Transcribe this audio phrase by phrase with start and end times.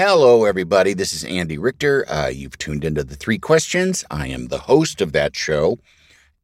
[0.00, 0.94] Hello, everybody.
[0.94, 2.08] This is Andy Richter.
[2.08, 4.04] Uh, you've tuned into the three questions.
[4.08, 5.80] I am the host of that show.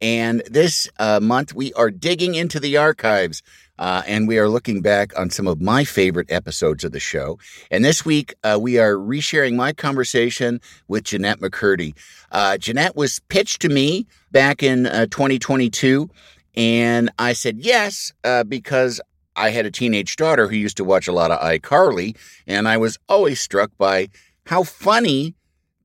[0.00, 3.44] And this uh, month, we are digging into the archives
[3.78, 7.38] uh, and we are looking back on some of my favorite episodes of the show.
[7.70, 11.96] And this week, uh, we are resharing my conversation with Jennette McCurdy.
[12.32, 16.10] Uh, Jennette was pitched to me back in uh, 2022.
[16.56, 18.12] And I said yes,
[18.48, 19.00] because
[19.36, 22.76] I had a teenage daughter who used to watch a lot of iCarly, and I
[22.76, 24.08] was always struck by
[24.46, 25.34] how funny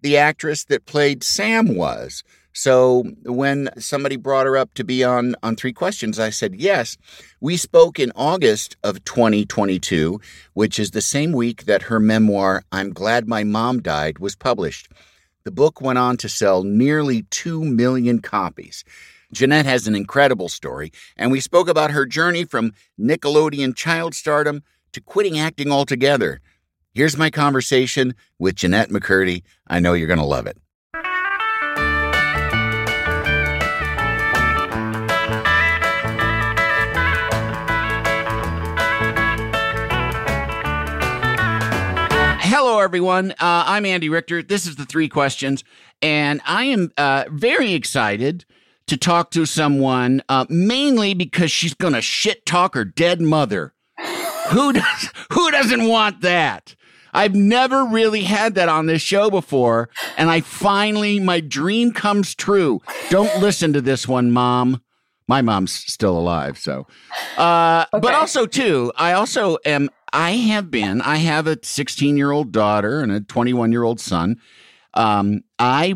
[0.02, 2.24] the actress that played Sam was.
[2.54, 6.98] So when somebody brought her up to be on on Three Questions, I said yes.
[7.40, 10.20] We spoke in August of 2022,
[10.54, 14.92] which is the same week that her memoir I'm Glad My Mom Died was published.
[15.46, 18.84] The book went on to sell nearly 2 million copies.
[19.32, 24.64] Jennette has an incredible story, and we spoke about her journey from Nickelodeon child stardom
[24.92, 26.42] to quitting acting altogether.
[26.96, 29.44] Here's my conversation with Jennette McCurdy.
[29.68, 30.58] I know you're going to love it.
[42.42, 43.32] Hello, everyone.
[43.34, 43.36] Uh,
[43.68, 44.42] I'm Andy Richter.
[44.42, 45.64] This is the three questions,
[46.02, 48.44] and I am uh, very excited
[48.90, 53.74] to talk to someone, uh, mainly because she's going to shit talk her dead mother.
[54.50, 55.10] who does?
[55.32, 56.76] Who doesn't want that?
[57.14, 62.36] I've never really had that on this show before, and I finally my dream comes
[62.36, 62.82] true.
[63.10, 64.82] Don't listen to this one, mom.
[65.28, 66.88] My mom's still alive, so.
[67.38, 68.02] Uh, okay.
[68.02, 69.90] But also, too, I also am.
[70.12, 71.02] I have been.
[71.02, 74.38] I have a 16 year old daughter and a 21 year old son.
[74.96, 75.94] Um, I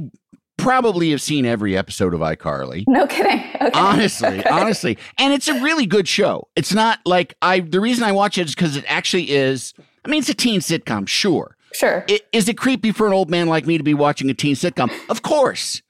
[0.57, 2.83] probably have seen every episode of iCarly.
[2.87, 3.41] No kidding.
[3.63, 3.79] Okay.
[3.79, 4.49] Honestly, okay.
[4.49, 4.97] honestly.
[5.17, 6.49] And it's a really good show.
[6.57, 10.09] It's not like I the reason I watch it is because it actually is I
[10.09, 11.55] mean it's a teen sitcom, sure.
[11.73, 12.03] Sure.
[12.09, 14.55] It, is it creepy for an old man like me to be watching a teen
[14.55, 14.91] sitcom?
[15.09, 15.81] Of course.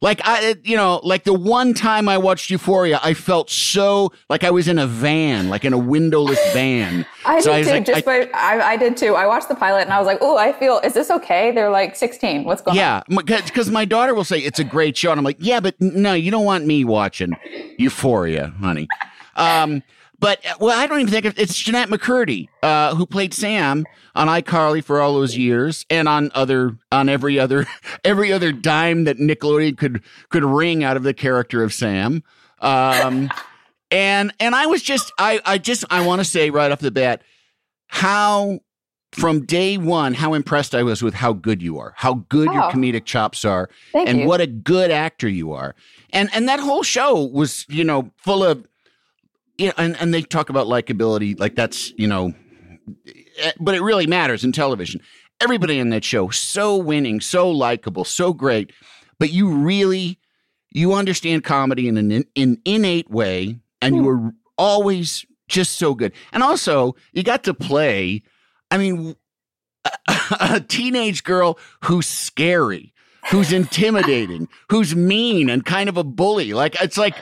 [0.00, 4.44] Like I, you know, like the one time I watched Euphoria, I felt so like
[4.44, 7.04] I was in a van, like in a windowless van.
[7.24, 7.70] I so did I too.
[7.70, 9.14] Like, just I, by, I, I, did too.
[9.14, 11.50] I watched the pilot and I was like, oh, I feel, is this okay?
[11.50, 12.44] They're like 16.
[12.44, 13.24] What's going yeah, on?
[13.26, 15.74] Yeah, because my daughter will say it's a great show, and I'm like, yeah, but
[15.80, 17.36] no, you don't want me watching
[17.78, 18.86] Euphoria, honey.
[19.36, 19.82] Um,
[20.18, 24.26] but uh, well, I don't even think it's Jennette McCurdy uh, who played Sam on
[24.28, 27.66] iCarly for all those years, and on other on every other
[28.04, 32.22] every other dime that Nickelodeon could could wring out of the character of Sam.
[32.60, 33.30] Um,
[33.90, 36.90] and and I was just I I just I want to say right off the
[36.90, 37.22] bat
[37.86, 38.60] how
[39.12, 42.52] from day one how impressed I was with how good you are, how good oh,
[42.52, 44.26] your comedic chops are, and you.
[44.26, 45.74] what a good actor you are.
[46.10, 48.66] And and that whole show was you know full of
[49.58, 52.32] you know, and, and they talk about likability, like that's, you know,
[53.38, 55.00] eh, but it really matters in television.
[55.40, 58.72] Everybody in that show, so winning, so likable, so great.
[59.18, 60.18] But you really,
[60.70, 66.12] you understand comedy in an in, innate way, and you were always just so good.
[66.32, 68.22] And also, you got to play,
[68.70, 69.16] I mean,
[69.84, 69.90] a,
[70.40, 72.92] a teenage girl who's scary,
[73.30, 76.52] who's intimidating, who's mean and kind of a bully.
[76.52, 77.16] Like, it's like,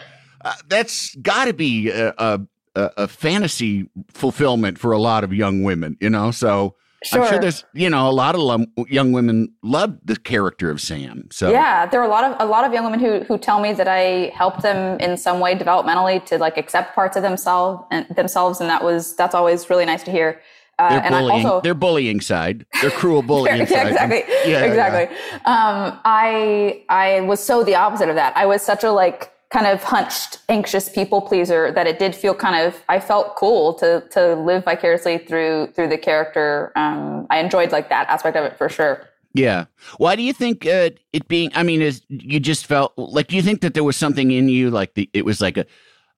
[0.47, 2.41] uh, that's got to be a, a,
[2.77, 6.31] a, fantasy fulfillment for a lot of young women, you know?
[6.31, 7.23] So sure.
[7.23, 11.29] I'm sure there's, you know, a lot of young women love the character of Sam.
[11.33, 13.61] So yeah, there are a lot of, a lot of young women who, who tell
[13.61, 17.83] me that I helped them in some way developmentally to like accept parts of themselves
[17.91, 18.61] and themselves.
[18.61, 20.41] And that was, that's always really nice to hear.
[20.79, 23.87] Uh, their bullying, also, their bullying side, their cruel bullying yeah, side.
[23.89, 24.23] Exactly.
[24.47, 25.17] Yeah, exactly.
[25.17, 25.37] Yeah.
[25.39, 28.37] Um, I I was so the opposite of that.
[28.37, 32.35] I was such a like kind of hunched, anxious people pleaser that it did feel
[32.35, 36.73] kind of I felt cool to to live vicariously through through the character.
[36.77, 39.09] Um, I enjoyed like that aspect of it for sure.
[39.33, 39.65] Yeah.
[39.97, 41.51] Why do you think uh, it being?
[41.55, 43.29] I mean, is you just felt like?
[43.29, 45.65] Do you think that there was something in you, like the it was like a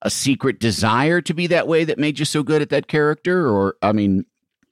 [0.03, 3.49] a secret desire to be that way that made you so good at that character?
[3.49, 4.25] Or I mean,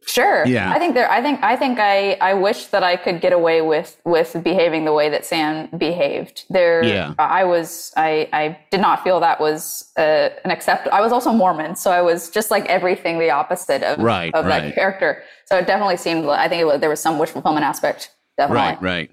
[0.06, 0.46] Sure.
[0.46, 0.70] Yeah.
[0.72, 1.10] I think there.
[1.10, 1.42] I think.
[1.42, 1.78] I think.
[1.80, 2.12] I.
[2.20, 6.44] I wish that I could get away with with behaving the way that Sam behaved.
[6.48, 6.84] There.
[6.84, 7.14] Yeah.
[7.18, 7.92] I was.
[7.96, 8.28] I.
[8.32, 10.86] I did not feel that was uh, an accept.
[10.88, 14.46] I was also Mormon, so I was just like everything the opposite of Right, of
[14.46, 14.62] right.
[14.62, 15.22] that character.
[15.46, 16.24] So it definitely seemed.
[16.26, 18.12] I think it was, there was some wish fulfillment aspect.
[18.38, 18.62] Definitely.
[18.62, 19.10] right, right.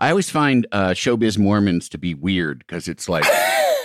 [0.00, 3.24] I always find uh, showbiz Mormons to be weird because it's like,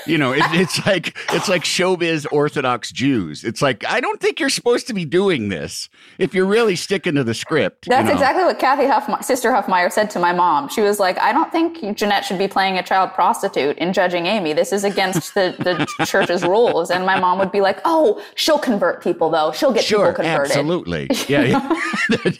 [0.07, 3.43] you know, it, it's like it's like showbiz Orthodox Jews.
[3.43, 7.15] It's like I don't think you're supposed to be doing this if you're really sticking
[7.15, 7.87] to the script.
[7.87, 8.13] you That's know?
[8.13, 10.69] exactly what Kathy Huff, Sister Huffmeyer said to my mom.
[10.69, 14.25] She was like, I don't think Jennette should be playing a child prostitute in Judging
[14.25, 14.53] Amy.
[14.53, 16.89] This is against the, the church's rules.
[16.91, 19.51] And my mom would be like, oh, she'll convert people, though.
[19.51, 20.51] She'll get Sure, people converted.
[20.51, 21.09] absolutely.
[21.27, 21.77] Yeah, yeah.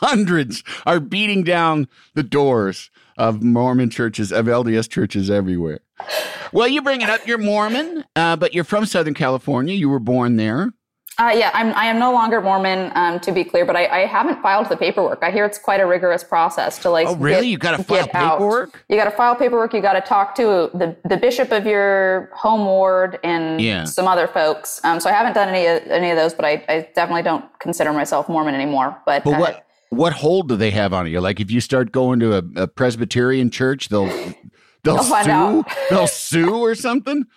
[0.00, 5.80] hundreds are beating down the doors of Mormon churches, of LDS churches everywhere.
[6.52, 7.26] Well, you bring it up.
[7.26, 9.74] You're Mormon, uh, but you're from Southern California.
[9.74, 10.72] You were born there.
[11.20, 14.06] Uh, yeah, I'm, I am no longer Mormon, um, to be clear, but I, I
[14.06, 15.18] haven't filed the paperwork.
[15.20, 17.08] I hear it's quite a rigorous process to like.
[17.08, 17.46] Oh, really?
[17.46, 18.34] get- You gotta file get out.
[18.38, 18.84] paperwork?
[18.88, 19.74] You got to file paperwork.
[19.74, 23.82] You got to talk to the, the bishop of your home ward and Yeah.
[23.82, 24.80] some other folks.
[24.84, 27.44] Um, so I haven't done any of, any of those, but I, I definitely don't
[27.58, 28.96] consider myself Mormon anymore.
[29.04, 31.18] But, But uh, what what hold do they have on you?
[31.20, 34.06] Like if you start going to a, a Presbyterian church, they'll
[34.82, 35.64] they'll, They'll sue.
[35.90, 37.24] They'll sue or something.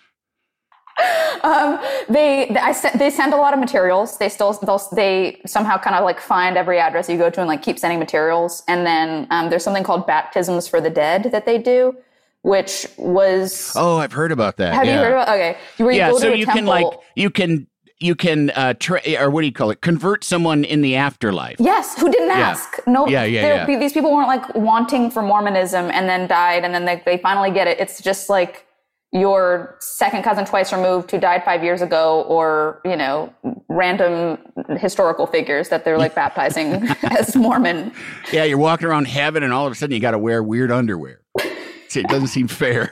[1.42, 4.18] Um, they, they, I sent, they send a lot of materials.
[4.18, 7.48] They still, they'll, they somehow kind of like find every address you go to and
[7.48, 8.62] like keep sending materials.
[8.68, 11.96] And then, um, there's something called baptisms for the dead that they do,
[12.42, 14.74] which was, Oh, I've heard about that.
[14.74, 14.92] have yeah.
[14.92, 15.56] you heard about, okay.
[15.78, 16.60] Where you yeah, go so to a you temple.
[16.60, 16.86] can like
[17.16, 17.66] you can
[18.02, 19.80] you can uh tra- or what do you call it?
[19.80, 21.56] Convert someone in the afterlife.
[21.58, 22.78] Yes, who didn't ask?
[22.86, 23.78] No, Yeah, yeah, yeah.
[23.78, 27.50] These people weren't like wanting for Mormonism and then died, and then they, they finally
[27.50, 27.78] get it.
[27.80, 28.66] It's just like
[29.14, 33.32] your second cousin twice removed who died five years ago, or you know,
[33.68, 34.38] random
[34.78, 37.92] historical figures that they're like baptizing as Mormon.
[38.32, 40.70] Yeah, you're walking around heaven, and all of a sudden you got to wear weird
[40.72, 41.20] underwear.
[41.94, 42.90] It doesn't seem fair.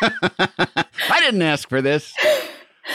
[0.00, 2.14] I didn't ask for this.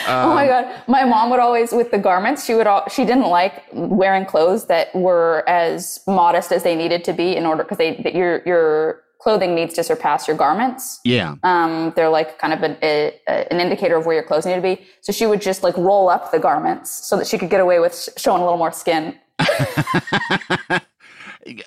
[0.08, 2.46] Oh my god, my mom would always with the garments.
[2.46, 7.04] She would all, she didn't like wearing clothes that were as modest as they needed
[7.06, 11.00] to be in order because they that your your clothing needs to surpass your garments.
[11.06, 11.36] Yeah.
[11.44, 14.56] um, they're like kind of an, a, a- an indicator of where your clothes need
[14.56, 14.82] to be.
[15.00, 17.80] So she would just like roll up the garments so that she could get away
[17.80, 19.18] with showing a little more skin.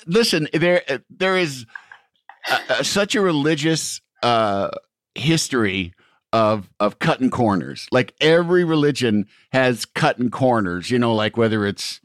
[0.07, 1.67] Listen, there there is
[2.49, 4.71] uh uh such a religious uh,
[5.15, 5.93] history
[6.37, 7.89] of of cutting corners.
[7.91, 10.91] Like every religion has cutting corners.
[10.91, 12.01] You know, like whether it's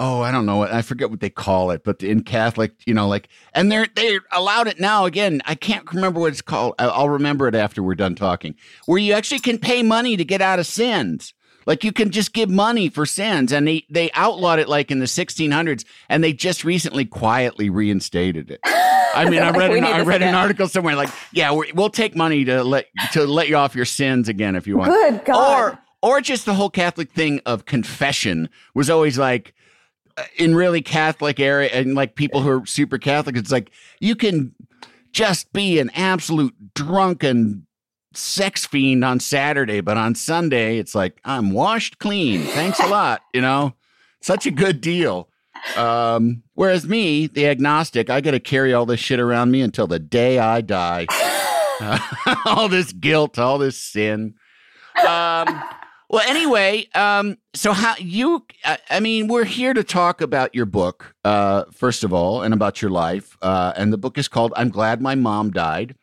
[0.00, 3.06] oh I don't know I forget what they call it, but in Catholic, you know,
[3.06, 5.04] like and they're they allowed it now.
[5.04, 6.74] Again, I can't remember what it's called.
[6.80, 8.56] I'll remember it after we're done talking.
[8.86, 11.32] Where you actually can pay money to get out of sins.
[11.66, 15.00] Like you can just give money for sins, and they they outlawed it like in
[15.00, 18.60] the 1600s, and they just recently quietly reinstated it.
[18.64, 22.16] I mean, I read an, I read an article somewhere like, yeah, we we'll take
[22.16, 24.92] money to let to let you off your sins again if you want.
[24.92, 25.72] Good God.
[25.72, 29.54] Or or just the whole Catholic thing of confession was always like
[30.16, 33.70] uh, in really Catholic area and like people who are super Catholic, it's like
[34.00, 34.54] you can
[35.12, 37.66] just be an absolute drunken
[38.14, 42.42] sex fiend on Saturday, but on Sunday it's like I'm washed clean.
[42.42, 43.74] Thanks a lot, you know.
[44.20, 45.28] Such a good deal.
[45.76, 49.86] Um, whereas me, the agnostic, I got to carry all this shit around me until
[49.86, 51.06] the day I die.
[52.44, 54.34] all this guilt, all this sin.
[55.06, 55.62] Um,
[56.10, 58.44] well, anyway, um, so how you?
[58.64, 62.54] I, I mean, we're here to talk about your book, uh, first of all, and
[62.54, 63.36] about your life.
[63.42, 65.94] Uh, and the book is called "I'm Glad My Mom Died."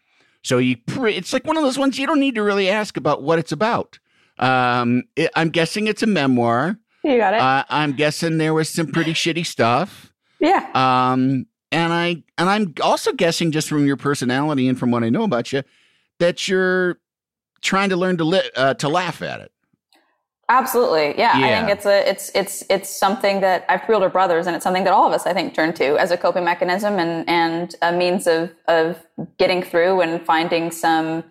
[0.45, 2.97] So you, pre- it's like one of those ones you don't need to really ask
[2.97, 3.97] about what it's about.
[4.37, 6.77] Um, it, I'm guessing it's a memoir.
[7.03, 7.39] You got it.
[7.39, 10.13] Uh, I'm guessing there was some pretty shitty stuff.
[10.39, 10.69] yeah.
[10.75, 15.09] Um, and I and I'm also guessing just from your personality and from what I
[15.09, 15.63] know about you
[16.19, 16.99] that you're
[17.61, 19.51] trying to learn to li- uh, to laugh at it.
[20.47, 21.17] Absolutely.
[21.17, 24.55] Yeah, I think it's a it's it's it's something that I've thrilled our brothers and
[24.55, 27.27] it's something that all of us I think turn to as a coping mechanism and
[27.27, 29.03] and a means of of
[29.39, 31.23] getting through and finding some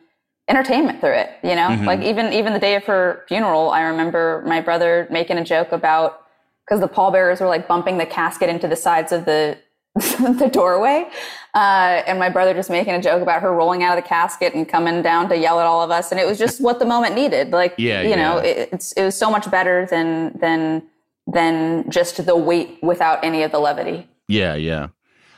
[0.48, 1.68] entertainment through it, you know?
[1.68, 1.86] Mhm.
[1.86, 5.70] Like even even the day of her funeral, I remember my brother making a joke
[5.70, 6.22] about
[6.64, 9.56] because the pallbearers were like bumping the casket into the sides of the
[9.94, 11.06] the doorway.
[11.54, 14.54] Uh, and my brother just making a joke about her rolling out of the casket
[14.54, 16.10] and coming down to yell at all of us.
[16.10, 17.50] And it was just what the moment needed.
[17.50, 20.82] Like, Yeah, you know, it, it's, it was so much better than, than,
[21.28, 24.08] than just the weight without any of the levity.
[24.26, 24.88] Yeah, yeah.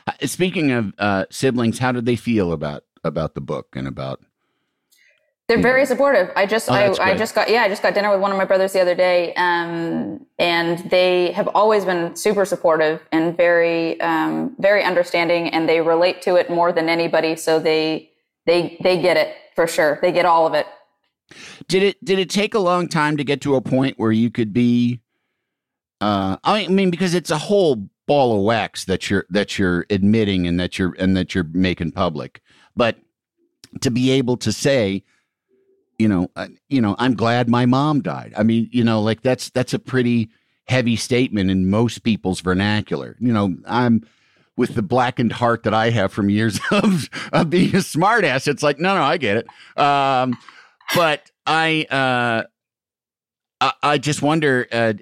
[0.07, 4.21] Uh, Speaking of uh, siblings, how did they feel about about the book and about?
[5.47, 6.29] They're very supportive.
[6.35, 8.37] I just, Oh, I, I just got, yeah, I just got dinner with one of
[8.37, 13.99] my brothers the other day, um, and they have always been super supportive and very,
[14.01, 17.37] um, very understanding, and they relate to it more than anybody.
[17.37, 18.11] So they,
[18.45, 19.99] they, they get it for sure.
[20.01, 20.67] They get all of it.
[21.67, 24.29] Did it did it take a long time to get to a point where you
[24.31, 25.01] could be?
[25.99, 30.47] Uh, I mean, because it's a whole ball of wax that you're that you're admitting
[30.47, 32.41] and that you're and that you're making public,
[32.77, 32.97] but
[33.81, 35.03] to be able to say,
[35.99, 38.33] you know, uh, you know, I'm glad my mom died.
[38.37, 40.29] I mean, you know, like that's that's a pretty
[40.67, 43.15] heavy statement in most people's vernacular.
[43.19, 44.05] You know, I'm
[44.57, 48.47] with the blackened heart that I have from years of, of being a smartass.
[48.47, 49.79] It's like, no, no, I get it.
[49.81, 50.37] Um,
[50.95, 52.43] but I, uh,
[53.61, 54.93] I, I just wonder, uh,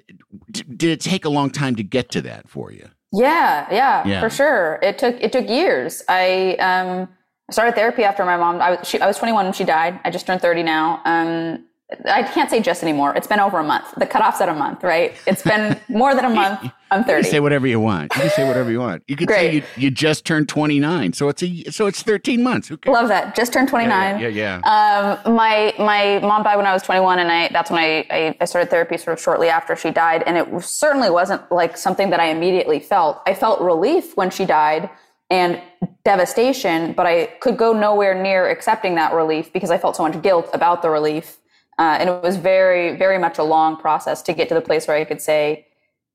[0.50, 2.88] d- did it take a long time to get to that for you?
[3.12, 4.20] Yeah, yeah, Yeah.
[4.20, 4.78] for sure.
[4.82, 6.02] It took it took years.
[6.08, 7.08] I um
[7.50, 8.60] started therapy after my mom.
[8.60, 10.00] I was she, I was 21 when she died.
[10.04, 11.00] I just turned 30 now.
[11.04, 11.64] Um,
[12.04, 13.14] I can't say just anymore.
[13.14, 13.94] It's been over a month.
[13.96, 15.14] The cutoff's at a month, right?
[15.24, 16.58] It's been more than a month.
[16.90, 17.28] I'm You can 30.
[17.28, 18.12] say whatever you want.
[18.16, 19.04] You can say whatever you want.
[19.06, 21.12] You could say you, you just turned 29.
[21.12, 22.66] So it's a, so it's 13 months.
[22.66, 22.92] Who cares?
[22.92, 23.36] Love that.
[23.36, 24.18] Just turned 29.
[24.18, 25.18] Yeah, yeah, yeah.
[25.24, 28.36] Um, my my mom died when I was 21, and I that's when I, I
[28.40, 32.10] I started therapy sort of shortly after she died, and it certainly wasn't like something
[32.10, 33.22] that I immediately felt.
[33.26, 34.90] I felt relief when she died
[35.30, 35.60] and
[36.04, 40.22] devastation, but I could go nowhere near accepting that relief because I felt so much
[40.22, 41.38] guilt about the relief,
[41.78, 44.86] uh, and it was very very much a long process to get to the place
[44.86, 45.66] where I could say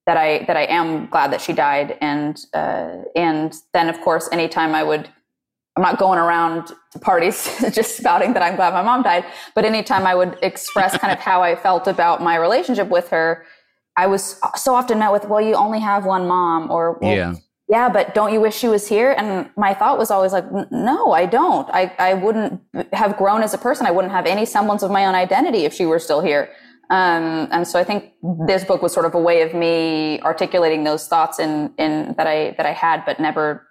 [0.05, 4.29] that I that I am glad that she died, and uh, and then of course
[4.31, 5.09] anytime I would
[5.75, 9.25] I'm not going around to parties just spouting that I'm glad my mom died,
[9.55, 13.45] but anytime I would express kind of how I felt about my relationship with her,
[13.97, 17.35] I was so often met with, well, you only have one mom, or well, Yeah.
[17.71, 19.15] Yeah, but don't you wish she was here?
[19.17, 21.69] And my thought was always like, no, I don't.
[21.71, 22.61] I, I wouldn't
[22.91, 23.85] have grown as a person.
[23.85, 26.49] I wouldn't have any semblance of my own identity if she were still here.
[26.89, 28.11] Um, and so I think
[28.45, 32.27] this book was sort of a way of me articulating those thoughts in, in that
[32.27, 33.65] I, that I had, but never,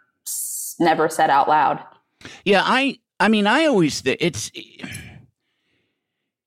[0.79, 1.85] never said out loud.
[2.47, 4.51] Yeah, I I mean, I always it's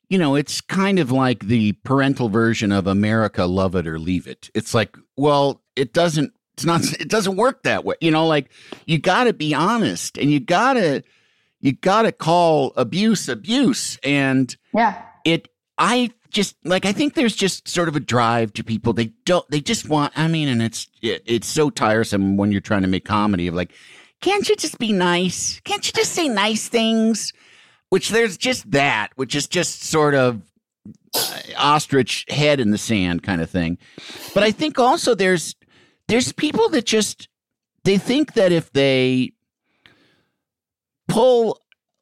[0.09, 4.25] you know, it's kind of like the parental version of America love it or leave
[4.25, 4.49] it.
[4.55, 7.95] It's like, well, it doesn't it's not it doesn't work that way.
[8.01, 8.49] You know, like
[8.85, 11.03] you got to be honest and you got to
[11.61, 13.97] you got to call abuse abuse.
[14.03, 15.01] And Yeah.
[15.25, 18.93] it i just like i think there's just sort of a drive to people.
[18.93, 22.61] They don't they just want i mean and it's it, it's so tiresome when you're
[22.61, 23.71] trying to make comedy of like
[24.21, 25.59] can't you just be nice?
[25.65, 27.33] Can't you just say nice things?
[27.89, 30.41] Which there's just that which is just sort of
[31.15, 33.77] uh, ostrich head in the sand kind of thing.
[34.33, 35.55] But i think also there's
[36.07, 37.27] there's people that just
[37.83, 39.33] they think that if they
[41.07, 41.59] pull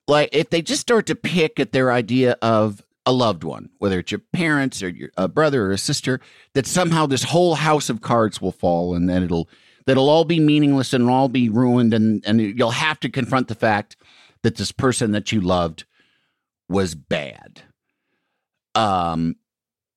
[0.07, 3.99] like if they just start to pick at their idea of a loved one, whether
[3.99, 6.19] it's your parents or your a brother or a sister,
[6.53, 9.49] that somehow this whole house of cards will fall and then it'll
[9.85, 13.55] that'll all be meaningless and all be ruined and and you'll have to confront the
[13.55, 13.95] fact
[14.43, 15.85] that this person that you loved
[16.69, 17.63] was bad.
[18.75, 19.35] Um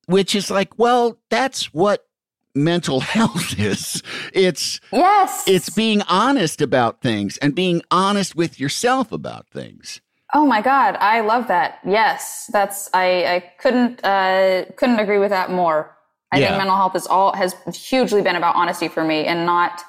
[0.06, 2.06] which is like, well, that's what
[2.54, 4.02] mental health is.
[4.32, 5.44] It's Yes.
[5.46, 10.00] it's being honest about things and being honest with yourself about things.
[10.32, 11.78] Oh my God, I love that.
[11.86, 15.96] Yes, that's I, I couldn't uh, couldn't agree with that more.
[16.32, 16.48] I Yeah.
[16.48, 19.82] think mental health is all has hugely been about honesty for me and not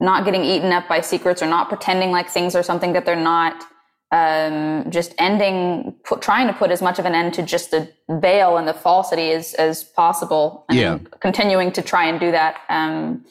[0.00, 3.16] not getting eaten up by secrets or not pretending like things are something that they're
[3.16, 3.64] not.
[4.10, 7.92] Um, just ending, put, trying to put as much of an end to just the
[8.08, 10.98] veil and the falsity as as possible, and Yeah.
[11.20, 13.26] continuing to try and do that um,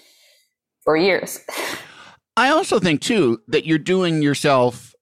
[0.84, 1.40] for years.
[2.38, 4.94] I also think too that you're doing yourself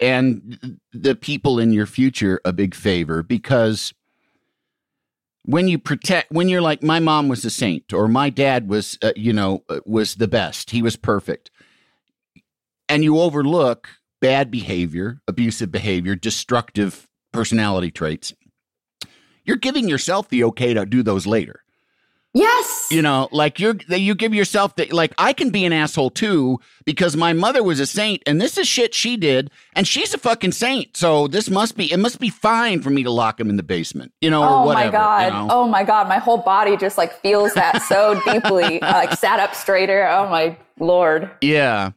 [0.00, 3.94] and the people in your future a big favor because
[5.44, 8.98] when you protect when you're like my mom was a saint or my dad was
[9.02, 11.50] uh, you know uh, was the best he was perfect
[12.88, 13.88] and you overlook
[14.22, 18.32] bad behavior abusive behavior destructive personality traits
[19.44, 21.58] you're giving yourself the okay to do those later
[22.34, 22.88] Yes.
[22.90, 26.08] you know like you're that you give yourself the like i can be an asshole
[26.08, 30.14] too because my mother was a saint and this is shit she did and she's
[30.14, 33.38] a fucking saint so this must be it must be fine for me to lock
[33.38, 35.26] him in the basement you know or Oh my god!
[35.26, 35.48] you know?
[35.50, 36.08] Oh my god!
[36.08, 38.78] My whole body just like feels that so deeply.
[38.80, 40.08] Like sat up straighter.
[40.08, 41.30] Oh my lord!
[41.42, 41.90] yeah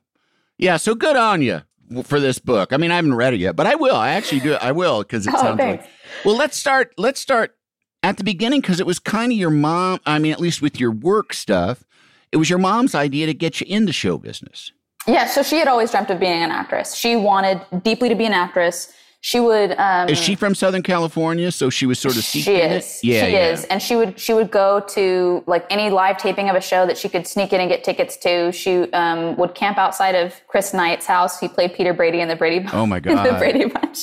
[0.57, 1.61] Yeah, so good on you
[2.03, 2.73] for this book.
[2.73, 3.95] I mean, I haven't read it yet, but I will.
[3.95, 4.53] I actually do.
[4.55, 5.83] I will because it Oh, sounds thanks.
[5.85, 5.91] like.
[6.25, 6.93] Well, let's start.
[6.97, 7.55] Let's start
[8.03, 9.99] at the beginning because it was kind of your mom.
[10.05, 11.83] I mean, at least with your work stuff,
[12.31, 14.71] it was your mom's idea to get you into show business.
[15.07, 16.95] Yeah, so she had always dreamt of being an actress.
[16.95, 18.91] She wanted deeply to be an actress.
[19.25, 19.71] She would.
[19.79, 21.51] Um, Is she from Southern California?
[21.51, 22.99] So she was sort of She is.
[22.99, 23.03] it.
[23.03, 23.47] Yeah, she yeah.
[23.53, 26.85] is, and she would she would go to like any live taping of a show
[26.85, 28.51] that she could sneak in and get tickets to.
[28.51, 31.39] She um, would camp outside of Chris Knight's house.
[31.39, 32.59] He played Peter Brady in the Brady.
[32.59, 32.75] Bunch.
[32.75, 33.35] Oh my god, the.
[33.39, 33.97] Brady Bunch.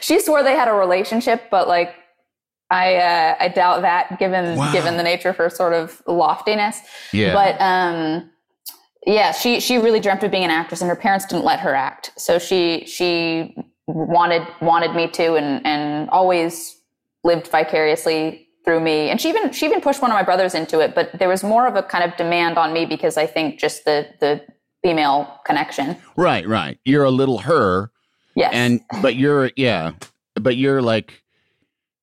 [0.00, 1.94] She swore they had a relationship, but like
[2.68, 4.70] I uh, I doubt that given Wow.
[4.74, 6.82] given the nature of her sort of loftiness.
[7.14, 7.32] Yeah.
[7.32, 8.30] But um,
[9.06, 11.74] yeah, she she really dreamt of being an actress, and her parents didn't let her
[11.74, 12.12] act.
[12.18, 13.56] So she she
[13.92, 16.76] wanted wanted me to, and and always
[17.24, 19.10] lived vicariously through me.
[19.10, 21.42] And she even she even pushed one of my brothers into it, but there was
[21.42, 24.40] more of a kind of demand on me because I think just the the
[24.82, 25.96] female connection.
[26.16, 26.78] Right, right.
[26.84, 27.90] You're a little her,
[28.34, 28.50] Yes.
[28.54, 29.92] and but you're yeah,
[30.34, 31.22] but you're like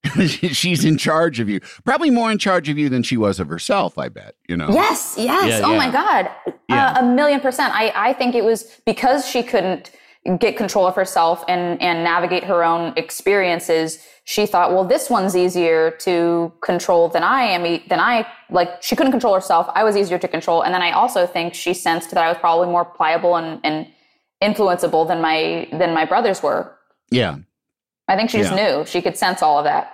[0.28, 1.60] she's in charge of you.
[1.84, 3.98] Probably more in charge of you than she was of herself.
[3.98, 4.36] I bet.
[4.48, 4.70] You know.
[4.70, 5.60] Yes, yes.
[5.60, 5.78] Yeah, oh yeah.
[5.78, 6.30] my God.
[6.70, 6.92] Yeah.
[6.94, 7.74] Uh, a million percent.
[7.74, 9.92] I, I think it was because she couldn't
[10.40, 14.00] get control of herself and, and navigate her own experiences.
[14.26, 17.64] She thought, well, this one's easier to control than I am.
[17.88, 19.70] Than I, like, she couldn't control herself.
[19.74, 20.64] I was easier to control.
[20.64, 23.88] And then I also think she sensed that I was probably more pliable and, and
[24.44, 26.78] influenceable than my, than my brothers were.
[27.10, 27.38] Yeah.
[28.10, 28.78] I think she just Yeah.
[28.80, 28.86] knew.
[28.86, 29.94] She could sense all of that.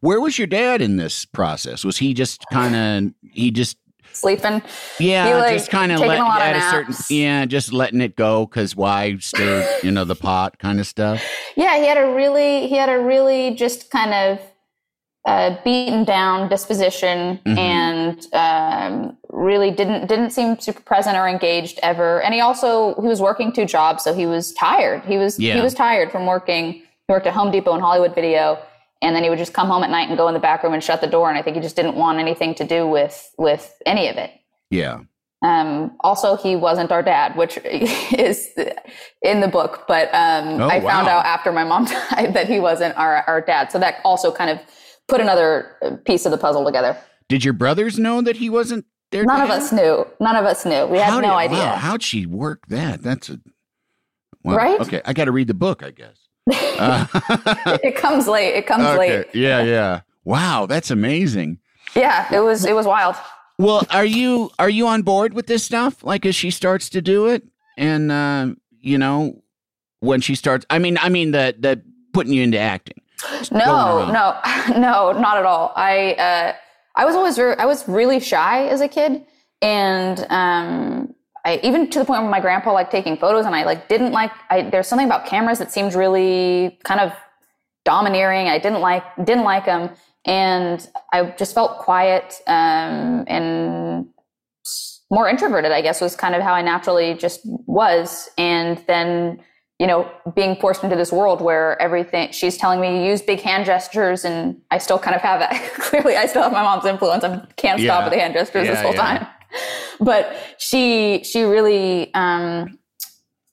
[0.00, 1.84] Where was your dad in this process?
[1.84, 3.78] Was he just kind of he just
[4.14, 4.62] Sleeping.
[4.98, 8.00] yeah, He, like, just kind of taking let a at a certain yeah, just letting
[8.00, 11.22] it go because why stir you know the pot kind of stuff.
[11.56, 14.40] Yeah, he had a really he had a really just kind of
[15.26, 17.58] uh, beaten down disposition Mhm.
[17.58, 22.20] and um, really didn't didn't seem super present or engaged ever.
[22.22, 25.02] And he also he was working two jobs, so he was tired.
[25.06, 25.54] He was Yeah.
[25.56, 26.72] he was tired from working.
[26.74, 28.58] He worked at Home Depot and Hollywood Video,
[29.04, 30.72] and then he would just come home at night and go in the back room
[30.74, 31.28] and shut the door.
[31.28, 34.30] And I think he just didn't want anything to do with with any of it.
[34.70, 35.00] Yeah,
[35.42, 38.48] Um, also, he wasn't our dad, which is
[39.22, 39.84] in the book.
[39.86, 43.40] But um, Oh, I found out after my mom died that he wasn't our, our
[43.40, 43.70] dad.
[43.70, 44.58] So that also kind of
[45.06, 46.96] put another piece of the puzzle together.
[47.28, 48.84] did your brothers know that he wasn't?
[49.12, 50.06] None of us knew.
[50.18, 50.86] None of us knew.
[50.86, 51.58] We had no idea.
[51.58, 53.00] Wow, how'd she work that?
[53.02, 53.38] That's a
[54.42, 54.56] wow.
[54.56, 54.80] Right?
[54.80, 56.16] Okay, I got to read the book, I guess.
[56.50, 57.06] Uh,
[57.82, 58.54] It comes late.
[58.54, 58.98] It comes okay.
[58.98, 59.26] late.
[59.34, 60.00] Yeah, yeah.
[60.24, 61.58] Wow, that's amazing.
[61.94, 63.16] Yeah, it was it was wild.
[63.58, 66.02] Well, are you are you on board with this stuff?
[66.02, 67.44] Like as she starts to do it,
[67.76, 68.48] and uh,
[68.80, 69.42] you know,
[70.00, 73.00] when she starts, I mean, I mean the the putting you into acting.
[73.52, 74.38] No, no,
[74.78, 75.72] no, not at all.
[75.76, 76.52] I uh,
[76.96, 79.24] I was always re- I was really shy as a kid,
[79.62, 83.64] and um, I even to the point where my grandpa liked taking photos, and I
[83.64, 84.32] like didn't like.
[84.50, 87.12] I there's something about cameras that seemed really kind of
[87.84, 88.48] domineering.
[88.48, 89.90] I didn't like didn't like them,
[90.24, 94.06] and I just felt quiet um, and
[95.10, 95.70] more introverted.
[95.70, 99.40] I guess was kind of how I naturally just was, and then
[99.80, 103.40] you know, being forced into this world where everything she's telling me to use big
[103.40, 105.52] hand gestures, and I still kind of have that.
[105.74, 107.24] Clearly, I still have my mom's influence.
[107.24, 107.92] I can't Yeah.
[107.92, 109.18] stop with the hand gestures this whole yeah.
[109.18, 109.26] time.
[110.00, 112.78] But she she really um,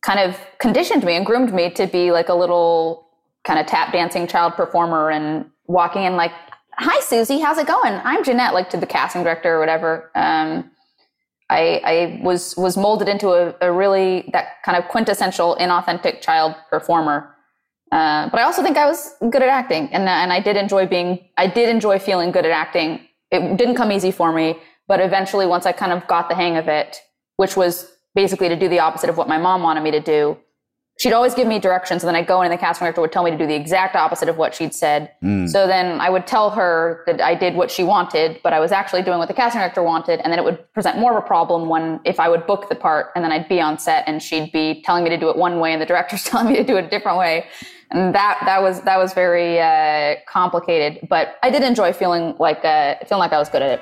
[0.02, 3.08] kind of conditioned me and groomed me to be like a little
[3.44, 6.32] kind of tap dancing child performer and walking in like,
[6.74, 8.00] "Hi, Susie, how's it going?
[8.04, 10.12] I'm Jennette," like to the casting director or whatever.
[10.16, 10.72] Um,
[11.52, 16.56] I, I was was molded into a, a really that kind of quintessential inauthentic child
[16.70, 17.36] performer.
[17.92, 20.88] Uh, but I also think I was good at acting, and and I did enjoy
[20.88, 23.02] being I did enjoy feeling good at acting.
[23.32, 24.60] It didn't come easy for me,
[24.92, 27.00] but eventually, once I kind of got the hang of it,
[27.38, 30.38] which was basically to do the opposite of what my mom wanted me to do.
[31.00, 33.14] She'd always give me directions, and then I'd go in, and the casting director would
[33.14, 35.14] tell me to do the exact opposite of what she'd said.
[35.48, 38.74] So then I would tell her that I did what she wanted, but I was
[38.74, 41.26] actually doing what the casting director wanted, and then it would present more of a
[41.26, 44.22] problem when if I would book the part and then I'd be on set and
[44.22, 46.66] she'd be telling me to do it one way and the director's telling me to
[46.66, 47.46] do it a different way,
[47.92, 51.08] and that that was that was very uh, complicated.
[51.08, 53.82] But I did enjoy feeling like uh, feeling like I was good at it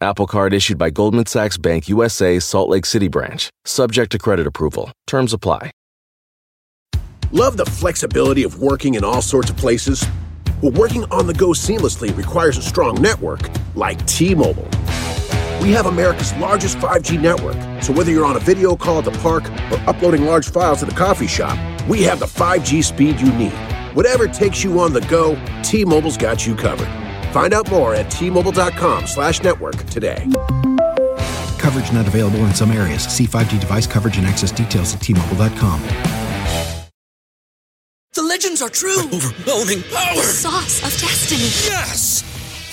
[0.00, 4.46] Apple Card issued by Goldman Sachs Bank USA Salt Lake City branch, subject to credit
[4.46, 4.90] approval.
[5.06, 5.70] Terms apply.
[7.32, 10.04] Love the flexibility of working in all sorts of places?
[10.62, 14.68] Well, working on the go seamlessly requires a strong network like T Mobile.
[15.62, 19.18] We have America's largest 5G network, so whether you're on a video call at the
[19.18, 23.32] park or uploading large files at the coffee shop, we have the 5G speed you
[23.32, 23.52] need.
[23.94, 26.88] Whatever takes you on the go, T-Mobile's got you covered.
[27.34, 30.24] Find out more at T-Mobile.com slash network today.
[31.58, 33.02] Coverage not available in some areas.
[33.02, 35.82] See 5G device coverage and access details at T-Mobile.com.
[38.12, 39.00] The legends are true.
[39.12, 40.14] Overwhelming power!
[40.14, 41.50] The sauce of destiny.
[41.68, 42.22] Yes!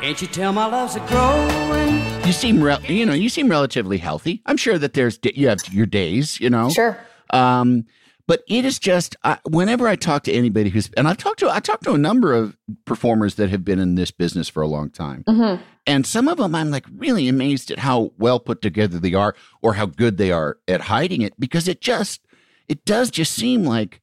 [0.00, 2.24] Can't you tell my love's a growing?
[2.26, 4.40] You seem, re- you know, you seem relatively healthy.
[4.46, 6.70] I'm sure that there's you have your days, you know.
[6.70, 6.96] Sure.
[7.30, 7.84] Um,
[8.26, 11.50] but it is just uh, whenever I talk to anybody who's and I've talked to
[11.50, 14.66] I talked to a number of performers that have been in this business for a
[14.68, 15.62] long time, Mm-hmm.
[15.86, 19.34] and some of them I'm like really amazed at how well put together they are
[19.62, 22.20] or how good they are at hiding it because it just
[22.68, 24.00] it does just seem like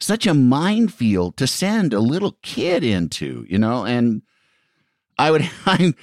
[0.00, 4.22] such a minefield to send a little kid into, you know, and
[5.18, 5.94] I would I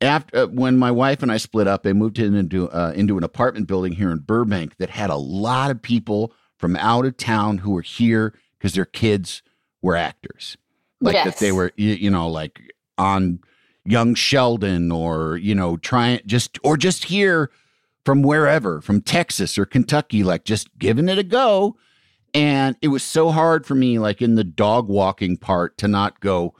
[0.00, 3.16] after uh, when my wife and I split up, I moved in into uh, into
[3.18, 7.16] an apartment building here in Burbank that had a lot of people from out of
[7.16, 9.42] town who were here because their kids
[9.82, 10.56] were actors,
[11.00, 12.60] like that they were you, you know like
[12.98, 13.40] on
[13.84, 17.50] Young Sheldon or you know trying just or just here
[18.04, 21.76] from wherever from Texas or Kentucky, like just giving it a go.
[22.32, 26.18] And it was so hard for me, like in the dog walking part, to not
[26.18, 26.54] go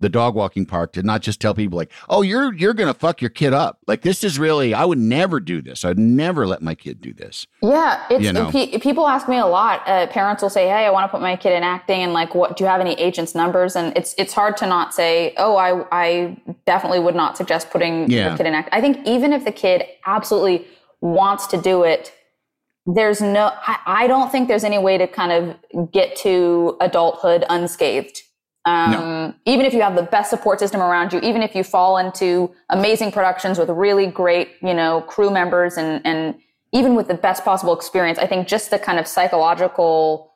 [0.00, 3.20] the dog walking park to not just tell people like, "Oh, you're you're gonna fuck
[3.20, 5.84] your kid up." Like this is really, I would never do this.
[5.84, 7.46] I'd never let my kid do this.
[7.62, 8.50] Yeah, it's You know.
[8.50, 9.82] pe- people ask me a lot.
[9.86, 12.34] Uh, parents will say, "Hey, I want to put my kid in acting," and like,
[12.34, 15.56] "What do you have any agents' numbers?" And it's it's hard to not say, "Oh,
[15.56, 16.36] I I
[16.66, 18.28] definitely would not suggest putting Yeah.
[18.28, 20.66] your kid in acting." I think even if the kid absolutely
[21.02, 22.12] wants to do it,
[22.86, 23.52] there's no.
[23.66, 28.22] I, I don't think there's any way to kind of get to adulthood unscathed.
[28.66, 31.96] Um, Even if you have the best support system around you, even if you fall
[31.96, 36.34] into amazing productions with really great, you know, crew members and and
[36.72, 40.32] even with the best possible experience, I think just the kind of psychological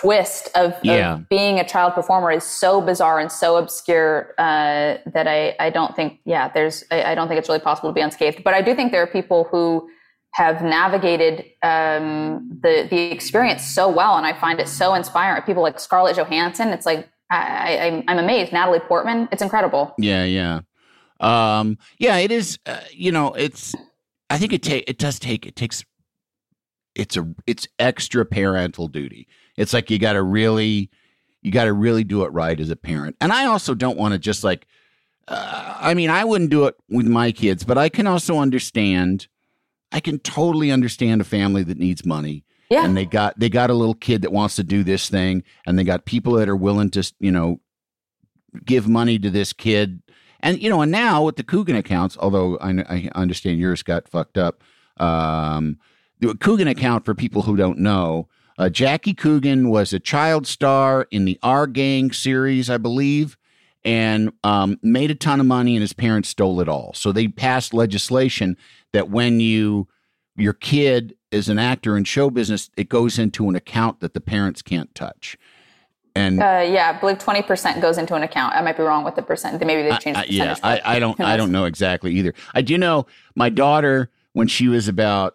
[0.00, 1.14] twist of, Yeah.
[1.14, 5.70] of being a child performer is so bizarre and so obscure uh, that I, I
[5.70, 8.42] don't think, yeah, there's, I, I don't think it's really possible to be unscathed.
[8.44, 9.88] But I do think there are people who
[10.32, 15.40] have navigated um, the the experience so well, and I find it so inspiring.
[15.42, 18.52] People like Scarlett Johansson, it's like I, I, I'm- I'm amazed.
[18.52, 19.94] Natalie Portman, it's incredible.
[19.98, 20.60] Yeah, yeah,
[21.20, 22.16] um, yeah.
[22.18, 22.58] It is.
[22.66, 23.74] Uh, you know, it's.
[24.30, 25.84] I think it take it does take it takes.
[26.94, 29.26] It's a it's extra parental duty.
[29.56, 30.90] It's like you got to really,
[31.42, 33.16] you got to really do it right as a parent.
[33.20, 34.66] And I also don't want to just like.
[35.26, 39.26] Uh, I mean, I wouldn't do it with my kids, but I can also understand.
[39.90, 42.44] I can totally understand a family that needs money
[42.74, 42.84] Yeah.
[42.84, 45.78] and they got they got a little kid that wants to do this thing and
[45.78, 47.60] they got people that are willing to you know
[48.64, 50.02] give money to this kid
[50.40, 54.08] and you know and now with the Coogan accounts although I, I understand yours got
[54.08, 54.62] fucked up
[54.96, 55.78] um
[56.18, 61.06] the Coogan account for people who don't know uh, Jackie Coogan was a child star
[61.10, 63.36] in the Our Gang series I believe
[63.84, 67.28] and um, made a ton of money and his parents stole it all so they
[67.28, 68.56] passed legislation
[68.92, 69.86] that when you
[70.36, 74.20] your kid is an actor in show business, it goes into an account that the
[74.20, 75.36] parents can't touch.
[76.16, 78.54] And Uh, yeah, I believe 20% goes into an account.
[78.54, 79.60] I might be wrong with the percent.
[79.64, 80.56] Maybe they changed I- the yeah.
[80.62, 82.32] I, I don't, I don't know exactly either.
[82.54, 85.34] I do know my daughter when she was about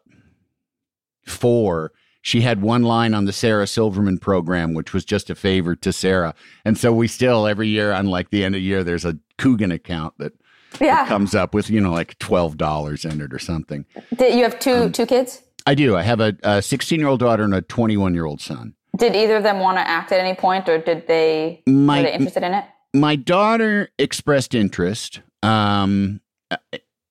[1.25, 1.91] four.
[2.21, 5.91] She had one line on the Sarah Silverman program, which was just a favor to
[5.93, 6.33] Sarah,
[6.65, 9.17] and so we still every year, on like the end of the year, there's a
[9.37, 10.33] Coogan account that
[10.81, 11.07] Yeah.
[11.07, 13.85] comes up with you know like twelve dollars in it or something.
[14.17, 15.41] Did you have two Um, two kids?
[15.69, 15.95] I do.
[15.95, 18.73] I have a 16 year old daughter and a 21 year old son.
[18.97, 22.03] Did either of them want to act at any point, or did they My- were
[22.05, 22.65] they interested in it?
[22.95, 26.21] my daughter expressed interest um,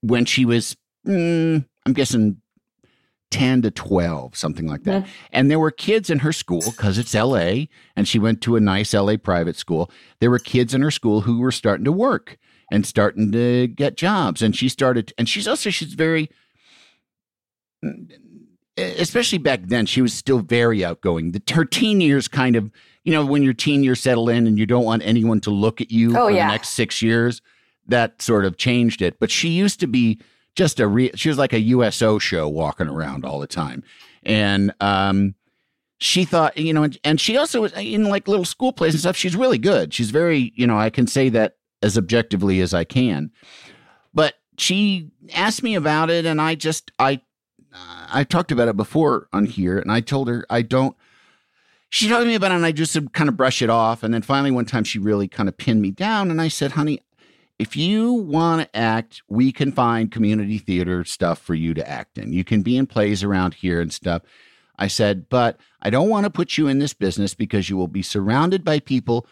[0.01, 2.42] when she was, mm, I'm guessing,
[3.31, 5.07] 10 to 12, something like that.
[5.31, 8.61] And there were kids in her school because it's LA and she went to a
[8.61, 9.88] nice LA private school.
[10.18, 12.38] There were kids in her school who were starting to work
[12.73, 14.42] and starting to get jobs.
[14.42, 16.29] And she started, and she's also, she's very,
[18.79, 21.33] especially back then, she was still very outgoing.
[21.33, 22.71] The, her teen years kind of,
[23.05, 25.81] you know, when your teen years settle in and you don't want anyone to look
[25.81, 26.47] at you Oh, for yeah.
[26.47, 27.41] the next six years,
[27.87, 29.19] that sort of changed it.
[29.19, 30.21] But she used to be
[30.55, 33.83] just a re- she was like a USO show walking around all the time,
[34.25, 35.35] and um,
[35.99, 39.01] she thought, you know, and, and she also was in like little school plays and
[39.01, 39.17] stuff.
[39.17, 39.95] She's really good.
[39.95, 43.31] She's very, you know, I can say that as objectively as I can.
[44.12, 47.21] But she asked me about it, and I just I
[48.11, 50.97] I talked about it before on here, and I told her I don't.
[51.91, 54.03] She told me about it, and I just kind of brush it off.
[54.03, 56.73] And then finally, one time, she really kind of pinned me down, and I said,
[56.73, 57.01] "Honey,
[57.59, 62.19] if you want to act, we can find community theater stuff for you to act
[62.19, 62.33] in.
[62.33, 64.23] You can be in plays around here and stuff."
[64.79, 67.88] I said, "But I don't want to put you in this business because you will
[67.88, 69.27] be surrounded by people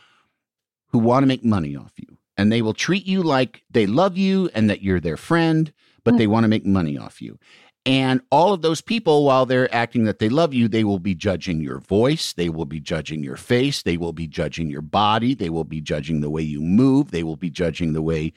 [0.88, 4.16] who want to make money off you, and they will treat you like they love
[4.16, 5.72] you and that you're their friend,
[6.04, 6.18] but hmm.
[6.18, 7.38] they want to make money off you."
[7.86, 11.14] And all of those people, while they're acting that they love you, they will be
[11.14, 12.32] judging your voice.
[12.32, 13.82] They will be judging your face.
[13.82, 15.34] They will be judging your body.
[15.34, 17.12] They will be judging the way you move.
[17.12, 18.32] They will be judging the way,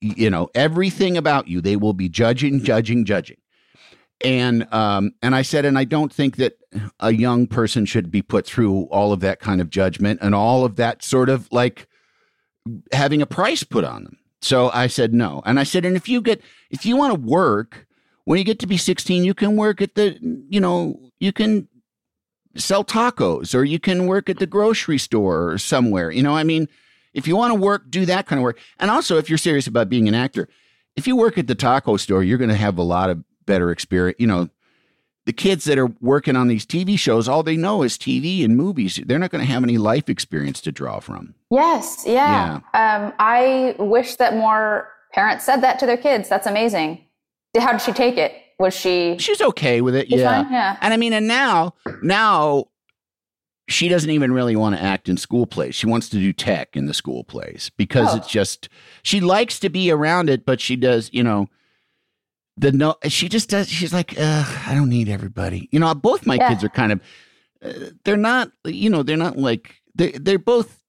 [0.00, 1.60] you know, everything about you.
[1.60, 3.36] They will be judging, judging, judging.
[4.24, 6.54] And um, and I said, and I don't think that
[7.00, 10.64] a young person should be put through all of that kind of judgment and all
[10.64, 11.86] of that sort of like
[12.92, 14.16] having a price put on them.
[14.40, 15.42] So I said no.
[15.44, 16.40] And I said, and if you get
[16.70, 17.85] if you want to work
[18.26, 20.18] when you get to be 16, you can work at the,
[20.50, 21.68] you know, you can
[22.56, 26.10] sell tacos or you can work at the grocery store or somewhere.
[26.10, 26.68] You know, I mean,
[27.14, 28.58] if you want to work, do that kind of work.
[28.80, 30.48] And also, if you're serious about being an actor,
[30.96, 33.70] if you work at the taco store, you're going to have a lot of better
[33.70, 34.18] experience.
[34.18, 34.48] You know,
[35.24, 38.56] the kids that are working on these TV shows, all they know is TV and
[38.56, 39.00] movies.
[39.06, 41.34] They're not going to have any life experience to draw from.
[41.50, 42.60] Yes, yeah.
[42.74, 46.28] Um, I wish that more parents said that to their kids.
[46.28, 47.05] That's amazing.
[47.56, 48.32] How did she take it?
[48.58, 49.16] Was she?
[49.18, 50.08] She's okay with it.
[50.08, 50.42] Yeah.
[50.42, 50.52] fine?
[50.52, 50.76] Yeah.
[50.80, 52.66] And I mean, and now, now
[53.68, 55.74] she doesn't even really want to act in school plays.
[55.74, 58.16] She wants to do tech in the school plays because Oh.
[58.16, 58.68] it's just,
[59.02, 61.48] she likes to be around it, but she does, you know,
[62.56, 65.68] the no, she just does, she's like, I don't need everybody.
[65.72, 66.48] You know, both my Yeah.
[66.48, 67.00] kids are kind of,
[67.62, 70.80] uh, they're not, you know, they're not like, they, they're both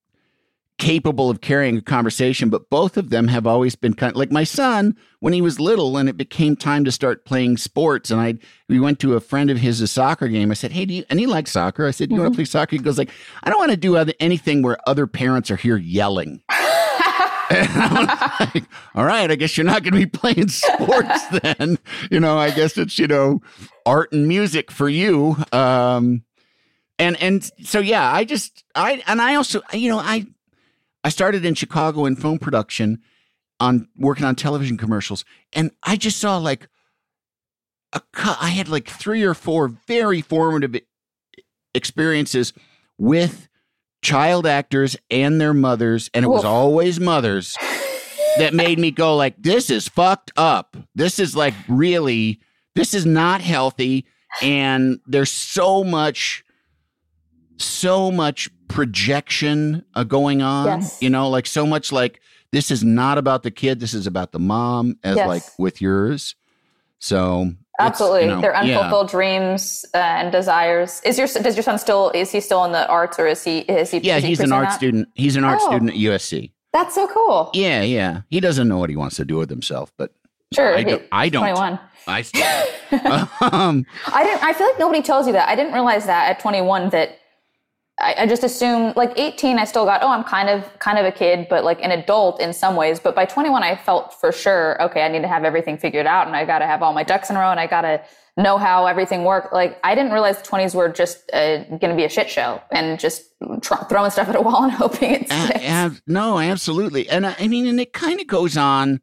[0.78, 4.32] capable of carrying a conversation, but both of them have always been kind of, like
[4.32, 8.12] my son when he was little and it became time to start playing sports.
[8.12, 8.36] And I
[8.70, 10.52] we went to a friend of his a soccer game.
[10.52, 11.88] I said, Hey, do you and he likes soccer?
[11.88, 12.76] I said, Do you want to play soccer?
[12.76, 13.12] He goes like,
[13.44, 16.42] I don't want to do other, anything where other parents are here yelling.
[17.50, 21.80] Like, all right, I guess you're not going to be playing sports then.
[22.12, 23.42] You know, I guess it's, you know,
[23.86, 25.38] art and music for you.
[25.52, 26.24] Um,
[27.00, 30.26] and, and so, yeah, I just, I, and I also, you know, I,
[31.04, 33.02] I started in Chicago in film production
[33.60, 35.26] on working on television commercials.
[35.54, 36.68] And I just saw like
[37.94, 40.76] a, I had like three or four very formative
[41.74, 42.54] experiences
[42.98, 43.48] with
[44.02, 47.56] child actors and their mothers, and it was always mothers
[48.38, 50.78] that made me go like, "This is fucked up.
[50.96, 52.40] This is like really,
[52.76, 54.06] this is not healthy."
[54.42, 56.44] And there's so much,
[57.58, 60.66] so much projection uh, going on.
[60.82, 61.02] Yes.
[61.02, 62.20] You know, like so much like
[62.52, 63.80] this is not about the kid.
[63.80, 65.28] This is about the mom, as Yes.
[65.28, 66.36] like with yours.
[67.00, 68.78] So Absolutely, you know, their yeah.
[68.80, 71.00] unfulfilled dreams uh, and desires.
[71.06, 73.60] Is your does your son still is he still in the arts or is he
[73.60, 74.00] is he?
[74.00, 74.76] Yeah, is he he's an art that?
[74.76, 75.10] student.
[75.14, 75.68] He's an art Oh.
[75.68, 76.52] student at USC.
[76.74, 77.52] That's so cool.
[77.54, 78.22] Yeah, yeah.
[78.30, 80.12] He doesn't know what he wants to do with himself, but
[80.54, 81.04] Sure, I he- don't.
[81.12, 81.42] I don't.
[81.44, 81.80] Twenty one.
[82.08, 82.42] I still.
[83.42, 84.44] um, I didn't.
[84.44, 85.48] I feel like nobody tells you that.
[85.50, 87.20] I didn't realize that at 21 that
[88.00, 89.58] I, I just assumed like 18.
[89.58, 92.40] I still got oh I'm kind of kind of a kid, but like an adult
[92.40, 93.00] in some ways.
[93.00, 95.02] But by 21, I felt for sure okay.
[95.02, 97.30] I need to have everything figured out, and I got to have all my ducks
[97.30, 98.02] in a row, and I got to
[98.40, 99.52] know how everything worked.
[99.52, 102.62] Like I didn't realize the 20s were just uh, going to be a shit show
[102.72, 103.24] and just
[103.62, 105.66] tr- throwing stuff at a wall and hoping it a- sticks.
[105.66, 107.10] ab- no, absolutely.
[107.10, 109.02] And I, I mean, and it kind of goes on.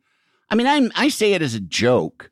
[0.51, 2.31] I mean, I'm I say it as a joke,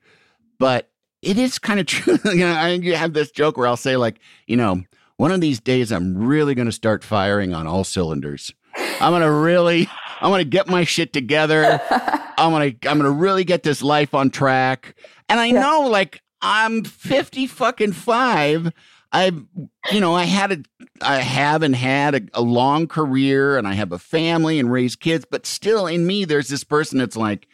[0.61, 0.90] but
[1.22, 2.18] it is kind of true.
[2.27, 4.85] you know, I you have this joke where I'll say like, you know,
[5.23, 8.53] one of these days I'm really going to start firing on all cylinders.
[8.77, 9.89] I'm going to really
[10.21, 11.81] I'm going to get my shit together.
[12.37, 14.97] I'm going to I'm going to really get this life on track.
[15.29, 18.73] And I know like I'm 50 fucking 5.
[19.13, 19.45] I've
[19.93, 20.59] you know, I had a
[21.01, 24.99] I have and had a, a long career and I have a family and raised
[24.99, 27.47] kids, but still in me there's this person that's like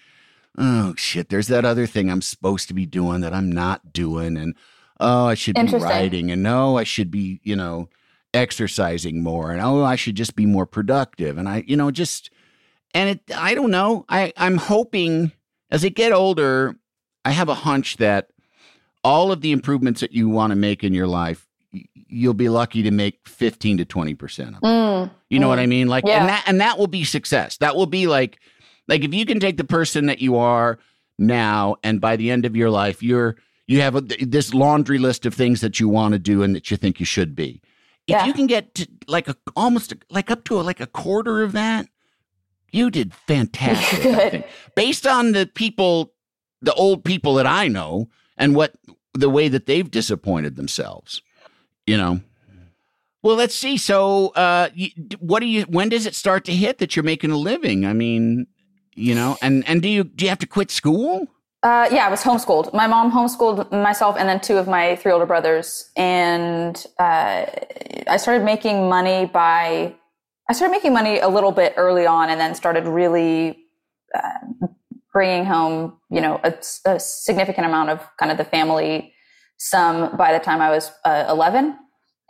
[0.56, 4.38] oh shit, there's that other thing I'm supposed to be doing that I'm not doing.
[4.38, 4.54] And
[5.00, 6.30] oh, I should be writing.
[6.30, 7.88] And no, I should be, you know,
[8.34, 9.50] exercising more.
[9.52, 11.38] And oh, I should just be more productive.
[11.38, 12.30] And I, you know, just,
[12.94, 14.04] and it, I don't know.
[14.08, 15.32] I, I'm hoping
[15.70, 16.76] as I get older,
[17.24, 18.30] I have a hunch that
[19.04, 21.46] all of the improvements that you want to make in your life,
[21.92, 24.60] you'll be lucky to make 15 to 20% of them.
[24.62, 25.50] Mm, You know mm.
[25.50, 25.88] what I mean?
[25.88, 26.20] Like, Yeah.
[26.20, 27.58] and that and that will be success.
[27.58, 28.38] That will be like,
[28.88, 30.78] like if you can take the person that you are
[31.18, 33.36] now, and by the end of your life, you're
[33.68, 36.70] you have a, this laundry list of things that you want to do and that
[36.70, 37.60] you think you should be.
[38.08, 38.24] If Yeah.
[38.26, 41.52] you can get to like a almost like up to a, like a quarter of
[41.52, 41.86] that,
[42.72, 44.02] you did fantastic.
[44.02, 44.44] Good.
[44.74, 46.12] Based on the people,
[46.62, 48.72] the old people that I know, and what
[49.14, 51.22] the way that they've disappointed themselves,
[51.86, 52.20] you know.
[53.22, 53.76] Well, let's see.
[53.76, 54.68] So, uh,
[55.18, 55.62] what do you?
[55.62, 57.84] When does it start to hit that you're making a living?
[57.84, 58.46] I mean,
[58.94, 61.26] you know, and and do you do you have to quit school?
[61.68, 62.72] Uh, yeah, I was homeschooled.
[62.72, 65.90] My mom homeschooled myself and then two of my three older brothers.
[65.98, 67.44] And uh,
[68.06, 69.94] I started making money by,
[70.48, 73.58] I started making money a little bit early on and then started really
[74.14, 74.68] uh,
[75.12, 76.54] bringing home, you know, a,
[76.86, 79.12] a significant amount of kind of the family
[79.58, 81.76] sum by the time I was uh, 11.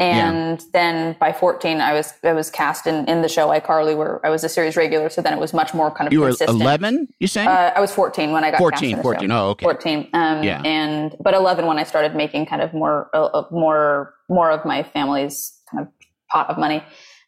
[0.00, 4.24] And then by 14, I was I was cast in, in the show iCarly, where
[4.24, 5.08] I was a series regular.
[5.08, 6.60] So then it was much more kind of You were consistent.
[6.62, 7.08] 11.
[7.18, 7.48] You saying?
[7.48, 9.28] Uh, I was 14 when I got 14, cast in 14.
[9.28, 9.34] show.
[9.36, 9.64] Oh, okay.
[9.64, 10.08] 14.
[10.12, 10.62] Um, Yeah.
[10.62, 14.64] And but 11 when I started making kind of more uh, uh, more more of
[14.64, 15.92] my family's kind of
[16.30, 16.82] pot of money.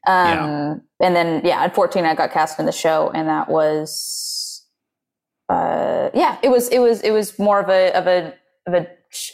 [0.07, 4.65] Um, And then yeah, at 14 I got cast in the show, and that was
[5.49, 8.33] uh, yeah, it was it was it was more of a of a
[8.69, 8.87] of a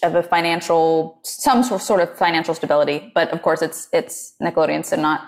[0.02, 3.12] of a financial some sort of financial stability.
[3.14, 5.22] But of course, it's it's Nickelodeon, so not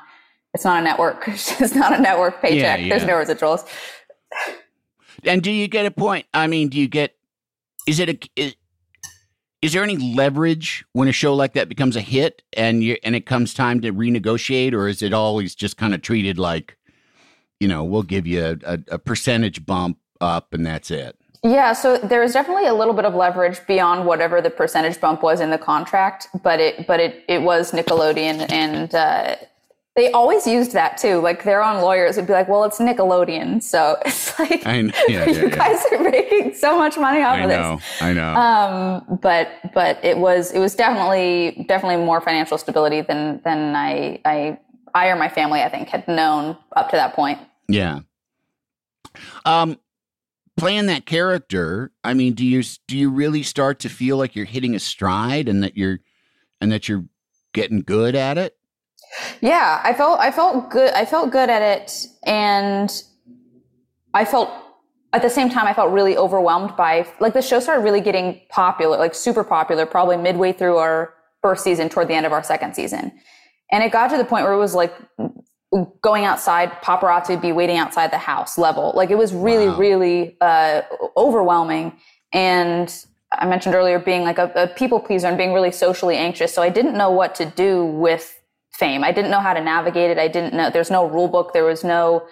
[0.55, 1.25] it's not a network.
[1.29, 2.81] it's not a network paycheck.
[2.81, 3.67] Yeah, There's no residuals.
[5.25, 6.27] And do you get a point?
[6.33, 7.17] I mean, do you get?
[7.87, 8.19] Is it a?
[8.37, 8.55] Is,
[9.61, 13.17] is there any leverage when a show like that becomes a hit and you and
[13.17, 16.79] it comes time to renegotiate, or is it always just kind of treated like,
[17.59, 21.18] you know, we'll give you a, a, a percentage bump up and that's it?
[21.43, 25.23] Yeah, so there was definitely a little bit of leverage beyond whatever the percentage bump
[25.23, 29.37] was in the contract, but it but it it was Nickelodeon, and uh,
[29.95, 31.21] they always used that too.
[31.21, 34.93] Like their own lawyers would be like, "Well, it's Nickelodeon, so it's like I know.
[35.07, 35.57] Yeah, yeah, you yeah.
[35.57, 37.77] guys are making so much money off I of know.
[37.77, 38.35] this." I know.
[38.35, 44.21] Um, but but it was it was definitely definitely more financial stability than than I
[44.25, 44.59] I
[44.93, 47.39] I or my family I think had known up to that point.
[47.69, 48.01] Yeah.
[49.45, 49.79] Um,
[50.59, 54.45] playing that character, I mean, do you do you really start to feel like you're
[54.45, 56.01] hitting a stride and that you're
[56.61, 57.05] and that you're
[57.55, 58.57] getting good at it?
[59.41, 60.93] Yeah, I felt I felt good.
[60.93, 62.91] I felt good at it, and
[64.13, 64.51] I felt
[65.15, 68.41] at the same time I felt really overwhelmed by like the show started really getting
[68.51, 72.43] popular, like super popular, probably midway through our first season, toward the end of our
[72.43, 73.13] second season,
[73.71, 74.93] and it got to the point where it was like
[76.01, 78.93] going outside, paparazzi would be waiting outside the house level.
[78.95, 79.77] Like it was really, Wow.
[79.77, 80.83] really uh,
[81.17, 81.93] overwhelming.
[82.33, 82.95] And
[83.33, 86.55] I mentioned earlier being like a, a people pleaser and being really socially anxious.
[86.55, 88.41] So I didn't know what to do with
[88.73, 89.05] fame.
[89.05, 90.19] I didn't know how to navigate it.
[90.19, 91.53] I didn't know there's no rule book.
[91.53, 92.27] There was no,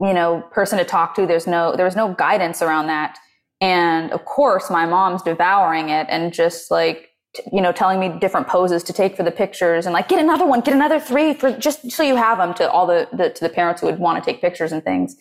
[0.00, 1.26] you know, person to talk to.
[1.26, 3.18] There's no, there was no guidance around that.
[3.60, 7.05] And of course, my mom's devouring it and just like,
[7.52, 10.46] you know, telling me different poses to take for the pictures and like, get another
[10.46, 13.40] one, get another three for just so you have them to all the, the to
[13.44, 15.16] the parents who would want to take pictures and things.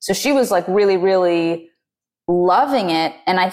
[0.00, 1.70] So she was like really, really
[2.26, 3.14] loving it.
[3.26, 3.52] And I,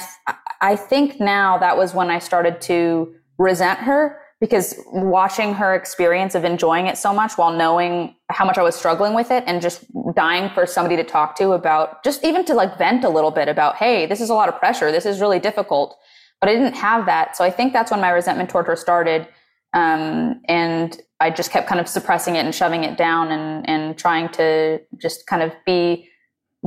[0.62, 6.36] I think now that was when I started to resent her because watching her experience
[6.36, 9.62] of enjoying it so much while knowing how much I was struggling with it and
[9.62, 9.84] just
[10.15, 13.47] dying for somebody to talk to about just even to like vent a little bit
[13.47, 14.91] about, Hey, this is a lot of pressure.
[14.91, 15.97] This is really difficult.
[16.39, 17.36] But I didn't have that.
[17.36, 19.28] So I think that's when my resentment toward her started.
[19.73, 23.97] Um, and I just kept kind of suppressing it and shoving it down and, and
[23.97, 26.08] trying to just kind of be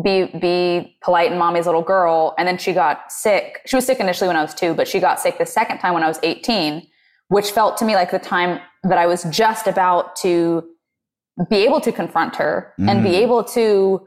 [0.05, 3.99] be be polite and mommy's little girl and then she got sick she was sick
[3.99, 6.21] initially when i was two but she got sick the second time when i was
[6.23, 6.87] 18
[7.29, 10.63] which felt to me like the time that i was just about to
[11.51, 13.15] be able to confront her and be Mhm.
[13.15, 14.07] able to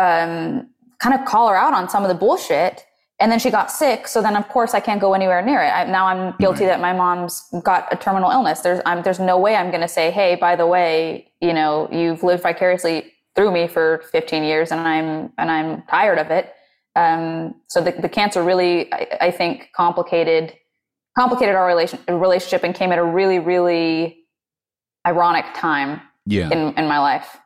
[0.00, 2.84] um, kind of call her out on some of the bullshit
[3.20, 5.68] and then she got sick so then of course i can't go anywhere near it
[5.70, 9.38] I, now i'm guilty that my mom's got a terminal illness there's I'm, there's no
[9.38, 13.50] way i'm going to say hey by the way you know you've lived vicariously through
[13.50, 16.52] me for 15 years and i'm and i'm tired of it
[16.96, 20.54] um, so the, the cancer really I, I think complicated
[21.16, 24.24] complicated our relation, relationship and came at a really really
[25.06, 26.50] ironic time Yeah.
[26.50, 27.36] in, in my life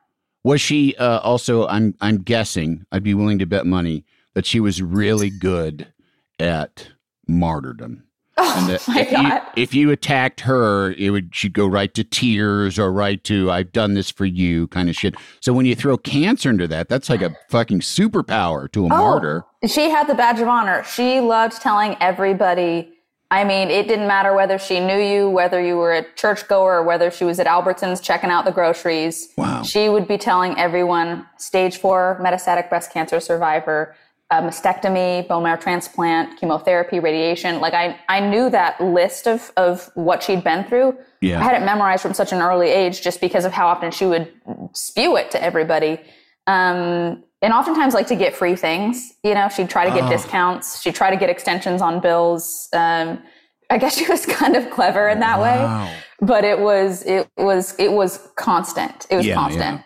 [0.44, 1.66] Was she uh, also?
[1.66, 2.84] I'm I'm guessing.
[2.90, 4.04] I'd be willing to bet money
[4.34, 5.92] that she was really good
[6.38, 6.88] at
[7.26, 8.04] martyrdom.
[8.36, 11.66] oh And that my if god you if you attacked her, it would she'd go
[11.66, 15.14] right to tears or right to "I've done this for you" kind of shit.
[15.40, 18.88] So when you throw cancer into that, that's like a fucking superpower to a Oh,
[18.88, 19.44] martyr.
[19.66, 20.82] She had the badge of honor.
[20.84, 22.92] She loved telling everybody
[23.32, 26.82] I mean, it didn't matter whether she knew you, whether you were a churchgoer, or
[26.82, 29.32] whether she was at Albertsons checking out the groceries.
[29.38, 29.62] Wow.
[29.62, 33.94] She would be telling everyone stage four metastatic breast cancer survivor,
[34.32, 37.60] a mastectomy, bone marrow transplant, chemotherapy, radiation.
[37.60, 40.96] Like I, I knew that list of, of what she'd been through.
[41.20, 41.38] Yeah.
[41.38, 44.06] I had it memorized from such an early age just because of how often she
[44.06, 44.32] would
[44.72, 46.00] spew it to everybody.
[46.46, 50.08] Um, and oftentimes like to get free things, you know, she'd try to get Oh.
[50.08, 50.80] discounts.
[50.80, 52.68] She'd try to get extensions on bills.
[52.72, 53.22] Um,
[53.68, 55.84] I guess she was kind of clever in that Wow.
[55.84, 59.06] way, but it was, it was, it was constant.
[59.10, 59.82] It was Yeah, constant.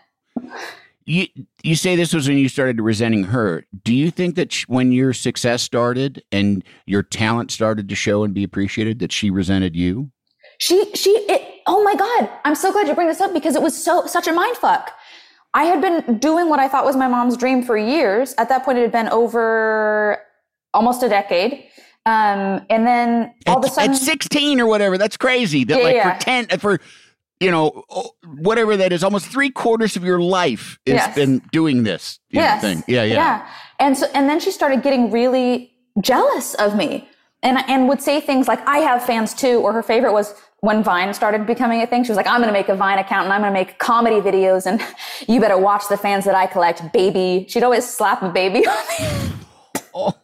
[1.06, 1.26] You
[1.62, 3.64] you say this was when you started resenting her.
[3.84, 8.24] Do you think that sh- when your success started and your talent started to show
[8.24, 10.10] and be appreciated, that she resented you?
[10.58, 12.30] She, she, it, oh my God.
[12.44, 14.92] I'm so glad you bring this up because it was so, such a mind fuck.
[15.54, 18.34] I had been doing what I thought was my mom's dream for years.
[18.38, 20.18] At that point, it had been over
[20.74, 21.64] almost a decade.
[22.04, 25.64] Um, and then all at, of a sudden, at 16 or whatever, that's crazy.
[25.64, 26.18] That Yeah, like yeah.
[26.18, 26.80] for 10 uh, for
[27.40, 27.84] you know
[28.24, 31.14] whatever that is, almost three quarters of your life has Yes.
[31.14, 32.60] been doing this yes.
[32.62, 32.82] thing.
[32.86, 33.46] Yeah, yeah,
[33.78, 37.08] And so, and then she started getting really jealous of me
[37.42, 39.60] and, and would say things like, I have fans too.
[39.60, 42.02] Or her favorite was when Vine started becoming a thing.
[42.04, 43.78] She was like, I'm going to make a Vine account and I'm going to make
[43.78, 44.80] comedy videos and
[45.28, 47.46] you better watch the fans that I collect, baby.
[47.48, 49.32] She'd always slap a baby on me.
[49.94, 50.14] Oh.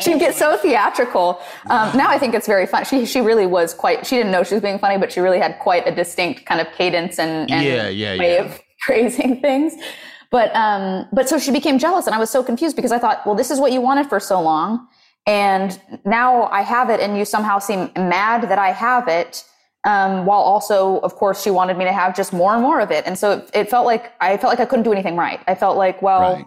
[0.00, 1.40] She'd get so theatrical.
[1.70, 2.84] Um, now I think it's very fun.
[2.84, 4.06] She she really was quite.
[4.06, 6.60] She didn't know she was being funny, but she really had quite a distinct kind
[6.60, 8.44] of cadence and, and Yeah, yeah, way yeah.
[8.44, 9.74] of phrasing things.
[10.30, 13.24] But um, but so she became jealous, and I was so confused because I thought,
[13.26, 14.88] well, this is what you wanted for so long,
[15.26, 19.44] and now I have it, and you somehow seem mad that I have it.
[19.84, 22.90] Um, while also, of course, she wanted me to have just more and more of
[22.90, 25.40] it, and so it, it felt like I felt like I couldn't do anything right.
[25.48, 26.46] I felt like, well, Right.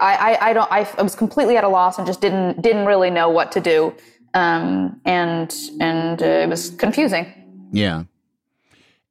[0.00, 2.86] I, I, I don't, I, I was completely at a loss and just didn't, didn't
[2.86, 3.94] really know what to do.
[4.34, 7.32] Um, and, and uh, it was confusing.
[7.72, 8.04] Yeah.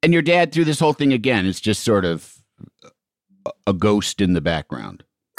[0.02, 2.36] And your dad through this whole thing again is just sort of
[3.66, 5.04] a- ghost in the background.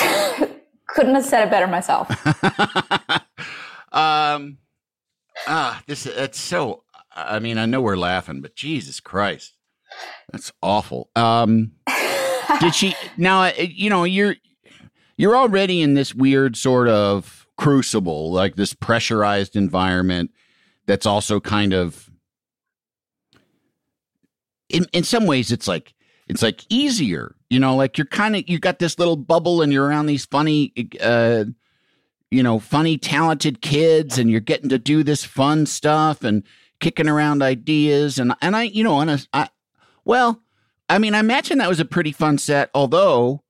[0.87, 2.09] Couldn't have said it better myself.
[3.93, 4.57] um
[5.47, 6.83] ah this that's so
[7.15, 9.53] I mean, I know we're laughing, but Jesus Christ.
[10.31, 11.09] That's awful.
[11.15, 11.71] Um
[12.59, 14.35] did she now uh, you know, you're
[15.17, 20.31] you're already in this weird sort of crucible, like this pressurized environment
[20.85, 22.09] that's also kind of
[24.69, 25.93] in in some ways it's like
[26.27, 29.71] it's like easier you know like you're kind of you got this little bubble and
[29.71, 31.45] you're around these funny uh
[32.31, 36.43] you know funny talented kids and you're getting to do this fun stuff and
[36.79, 39.49] kicking around ideas and and I you know on a I
[40.03, 40.41] well
[40.89, 43.43] I mean I imagine that was a pretty fun set although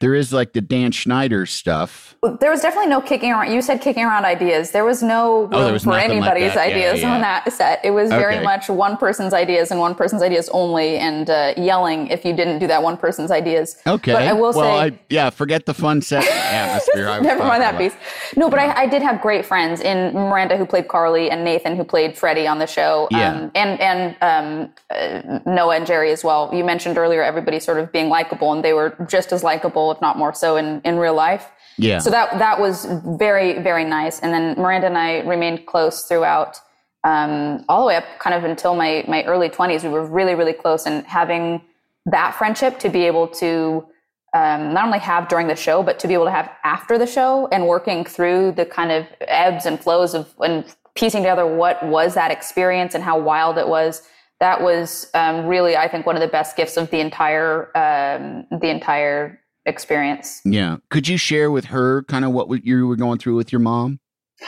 [0.00, 3.50] there is like the Dan Schneider stuff There was definitely no kicking around.
[3.52, 4.72] You said kicking around ideas.
[4.72, 6.68] There was no room Oh, was for nothing like anybody's that.
[6.68, 7.14] Yeah, ideas yeah.
[7.14, 7.80] on that set.
[7.84, 8.44] It was very Okay.
[8.44, 12.58] much one person's ideas and one person's ideas only, and uh, yelling if you didn't
[12.58, 13.76] do that one person's ideas.
[13.86, 17.44] okay But I will well say, I yeah forget the fun set atmosphere I Never
[17.44, 17.98] mind that talking piece.
[18.36, 21.74] No, but I, I did have great friends in Miranda who played Carly and Nathan
[21.76, 23.08] who played Freddie on the show.
[23.10, 23.32] Yeah.
[23.32, 26.50] Um, and and um, uh, Noah and Jerry as well.
[26.52, 30.00] You mentioned earlier everybody sort of being likable, and they were just as likable, if
[30.00, 31.50] not more so, in, in real life.
[31.78, 32.86] yeah So that that was
[33.24, 34.20] very very nice.
[34.20, 36.60] And then Miranda and I remained close throughout,
[37.04, 39.82] um, all the way up kind of until my my early twenties.
[39.82, 41.62] We were really really close, and having
[42.06, 43.86] that friendship to be able to
[44.34, 47.06] um, not only have during the show, but to be able to have after the
[47.06, 50.64] show, and working through the kind of ebbs and flows of and
[50.94, 54.02] piecing together what was that experience and how wild it was.
[54.40, 58.46] That was um, really, I think, one of the best gifts of the entire um,
[58.60, 60.40] the entire experience.
[60.44, 60.76] Yeah.
[60.90, 64.00] Could you share with her kind of what you were going through with your mom?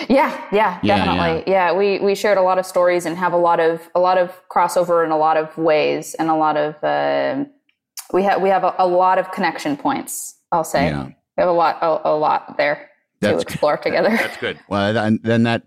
[0.08, 1.52] Yeah, yeah, Yeah, definitely.
[1.52, 1.72] Yeah.
[1.74, 4.32] we we shared a lot of stories and have a lot of a lot of
[4.48, 7.44] crossover in a lot of ways and a lot of uh,
[8.12, 10.36] we have we have a, a lot of connection points.
[10.50, 11.04] I'll say Yeah.
[11.06, 12.88] we have a lot a, a lot there
[13.20, 14.08] That's to explore together.
[14.10, 14.58] That's good.
[14.68, 15.64] Well, then, then that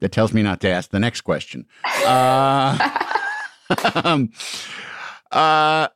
[0.00, 1.66] that tells me not to ask the next question.
[2.04, 2.76] Uh,
[4.04, 4.32] um,
[5.30, 5.86] uh,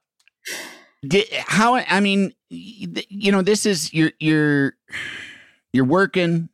[1.46, 1.76] how?
[1.76, 4.74] I mean, you know, this is you're you're
[5.72, 6.48] you're working.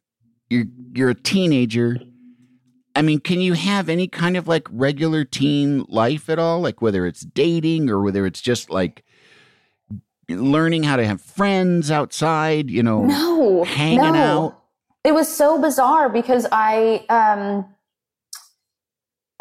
[0.48, 1.98] You're you're a teenager.
[2.96, 6.60] I mean, can you have any kind of like regular teen life at all?
[6.60, 9.04] Like whether it's dating or whether it's just like
[10.28, 14.14] learning how to have friends outside, you know, no, hanging no.
[14.14, 14.62] out.
[15.04, 17.66] It was so bizarre because I um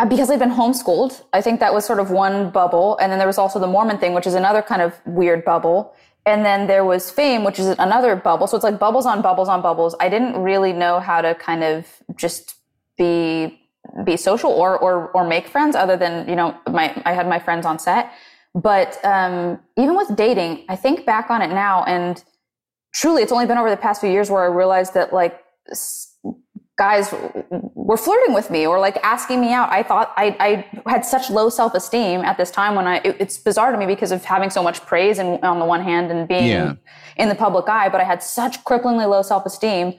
[0.07, 1.23] because I'd been homeschooled.
[1.33, 3.97] I think that was sort of one bubble, and then there was also the Mormon
[3.97, 5.93] thing, which is another kind of weird bubble.
[6.25, 8.45] And then there was fame, which is another bubble.
[8.47, 9.95] So it's like bubbles on bubbles on bubbles.
[9.99, 12.55] I didn't really know how to kind of just
[12.97, 13.59] be
[14.05, 17.39] be social or or or make friends other than you know my I had my
[17.39, 18.11] friends on set.
[18.53, 22.23] But um, even with dating, I think back on it now, and
[22.93, 25.39] truly, it's only been over the past few years where I realized that like
[26.79, 27.13] guys
[27.75, 29.69] were flirting with me or like asking me out.
[29.69, 33.17] I thought I, I had such low self esteem at this time when I, it,
[33.19, 36.09] it's bizarre to me because of having so much praise and on the one hand
[36.09, 36.73] and being Yeah.
[37.17, 39.95] in the public eye, but I had such cripplingly low self esteem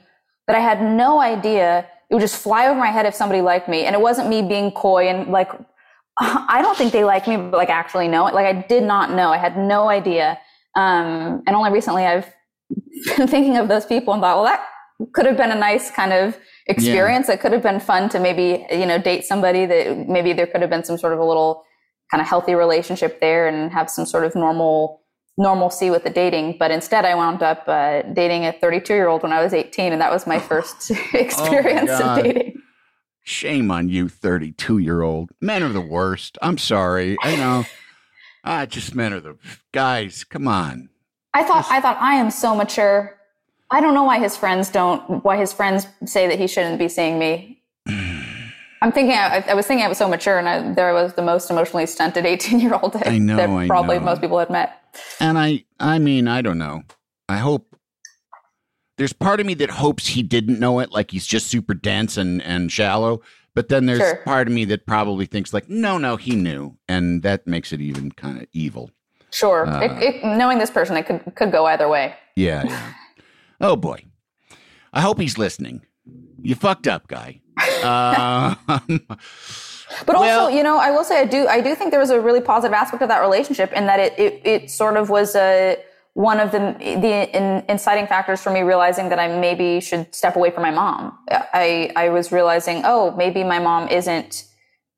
[0.47, 1.85] that I had no idea.
[2.09, 3.85] It would just fly over my head if somebody liked me.
[3.85, 5.51] And it wasn't me being coy and like,
[6.19, 8.33] I don't think they like me, but like actually know it.
[8.33, 9.29] Like I did not know.
[9.31, 10.39] I had no idea.
[10.75, 12.27] Um, and only recently I've
[13.17, 14.65] been thinking of those people and thought, well, that
[15.13, 16.37] could have been a nice kind of
[16.67, 17.29] experience.
[17.29, 20.61] It could have been fun to maybe, you know, date somebody that maybe there could
[20.61, 21.63] have been some sort of a little
[22.11, 25.01] kind of healthy relationship there and have some sort of normal
[25.37, 26.57] normalcy with the dating.
[26.59, 29.93] But instead I wound up uh, dating a 32 year old when I was 18.
[29.93, 32.19] And that was my first experience God.
[32.19, 32.61] of dating.
[33.23, 35.31] Shame on you, 32 year old.
[35.39, 36.37] Men are the worst.
[36.41, 37.17] I'm sorry.
[37.21, 37.65] I know.
[38.43, 39.37] I just men are the
[39.71, 40.23] guys.
[40.23, 40.89] Come on.
[41.33, 43.15] I thought I thought I am so mature.
[43.71, 45.23] I don't know why his friends don't.
[45.23, 47.61] Why his friends say that he shouldn't be seeing me.
[47.87, 49.15] I'm thinking.
[49.15, 51.85] I, I was thinking I was so mature, and I, there was the most emotionally
[51.85, 54.05] stunted 18 year old that, I know, that I probably know.
[54.05, 54.77] most people had met.
[55.19, 56.83] And I, I mean, I don't know.
[57.29, 57.75] I hope
[58.97, 62.17] there's part of me that hopes he didn't know it, like he's just super dense
[62.17, 63.21] and and shallow.
[63.53, 64.15] But then there's Sure.
[64.23, 67.81] part of me that probably thinks like, no, no, he knew, and that makes it
[67.81, 68.91] even kind of evil.
[69.29, 69.81] Sure, Uh.
[69.81, 72.15] it, it, knowing this person, it could could go either way.
[72.35, 72.93] Yeah, yeah.
[73.61, 74.05] Oh boy,
[74.93, 75.81] I hope he's listening.
[76.41, 77.41] You fucked up, guy.
[77.83, 78.55] Uh,
[80.05, 82.11] But Well- also, you know, I will say I do I do think there was
[82.11, 85.35] a really positive aspect of that relationship in that it it, it sort of was
[85.35, 85.77] a
[86.13, 90.35] one of the the in, inciting factors for me realizing that I maybe should step
[90.35, 91.17] away from my mom.
[91.29, 94.45] I I was realizing, oh, maybe my mom isn't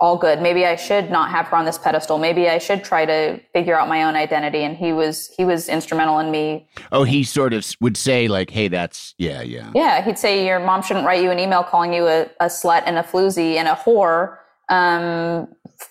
[0.03, 0.41] all good.
[0.41, 2.17] Maybe I should not have her on this pedestal.
[2.17, 4.59] Maybe I should try to figure out my own identity.
[4.59, 6.67] And he was he was instrumental in me.
[6.91, 9.71] oh, he sort of would say like, hey, that's yeah, yeah.
[9.73, 12.83] Yeah, he'd say your mom shouldn't write you an email calling you a, a slut
[12.85, 15.47] and a floozy and a whore um,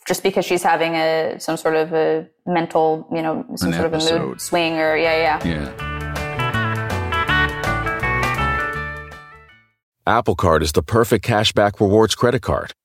[0.06, 3.94] just because she's having a some sort of a mental, you know, some An sort
[3.94, 5.54] of a mood swing or yeah, yeah.
[5.54, 5.88] Yeah.
[10.06, 12.74] Apple Card is the perfect cashback rewards credit card.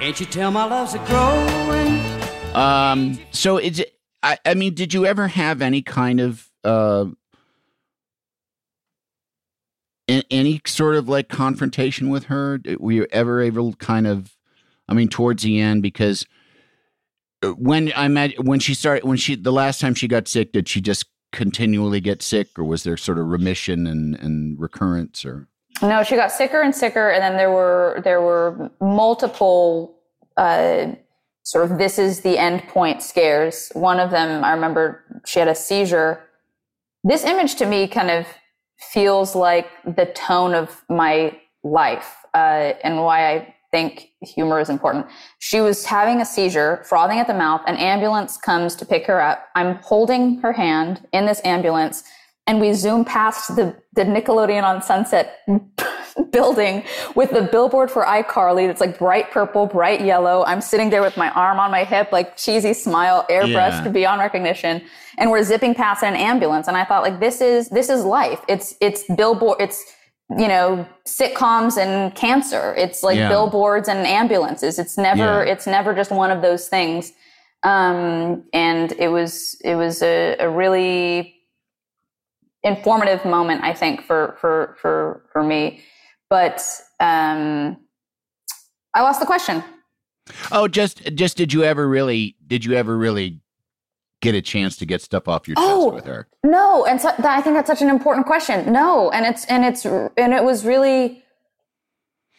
[0.00, 2.00] Can't you tell my love's a growing?
[2.54, 3.18] Um.
[3.30, 3.98] So is it?
[4.22, 7.06] I, I mean, did you ever have any kind of uh,
[10.08, 12.60] any sort of like confrontation with her?
[12.78, 14.36] Were you ever able kind of?
[14.88, 16.26] I mean, towards the end, because
[17.42, 20.52] uh, when I met when she started when she the last time she got sick,
[20.52, 25.24] did she just continually get sick, or was there sort of remission and and recurrence,
[25.24, 25.48] or?
[25.82, 29.96] No, she got sicker and sicker, and then there were there were multiple
[30.36, 30.92] uh,
[31.42, 33.70] sort of this is the end point scares.
[33.74, 36.24] One of them, I remember, she had a seizure.
[37.02, 38.26] This image to me kind of
[38.78, 45.06] feels like the tone of my life uh, and why I think humor is important.
[45.40, 47.60] She was having a seizure, frothing at the mouth.
[47.66, 49.48] An ambulance comes to pick her up.
[49.54, 52.04] I'm holding her hand in this ambulance,
[52.46, 55.40] and we zoom past the, the Nickelodeon on Sunset
[56.30, 56.84] building
[57.14, 60.44] with the billboard for iCarly that's like bright purple, bright yellow.
[60.44, 63.88] I'm sitting there with my arm on my hip, like cheesy smile, airbrushed Yeah.
[63.88, 64.82] beyond recognition.
[65.18, 66.68] And we're zipping past in an ambulance.
[66.68, 68.40] And I thought like, this is, this is life.
[68.48, 69.82] It's, it's billboard, it's,
[70.30, 72.74] you know, sitcoms and cancer.
[72.76, 73.28] It's like Yeah.
[73.28, 74.78] billboards and ambulances.
[74.78, 75.52] It's never, Yeah.
[75.52, 77.12] it's never just one of those things.
[77.62, 81.34] Um, and it was, it was a, a really
[82.64, 85.82] informative moment, I think, for, for, for, for me.
[86.30, 86.64] But,
[87.00, 87.76] um,
[88.94, 89.62] I lost the question.
[90.52, 93.40] Oh, just just did you ever really did you ever really
[94.22, 95.86] get a chance to get stuff off your Oh.
[95.90, 96.28] chest with her?
[96.44, 98.72] No, and so, I think that's such an important question.
[98.72, 101.23] No, and it's and it's and it was really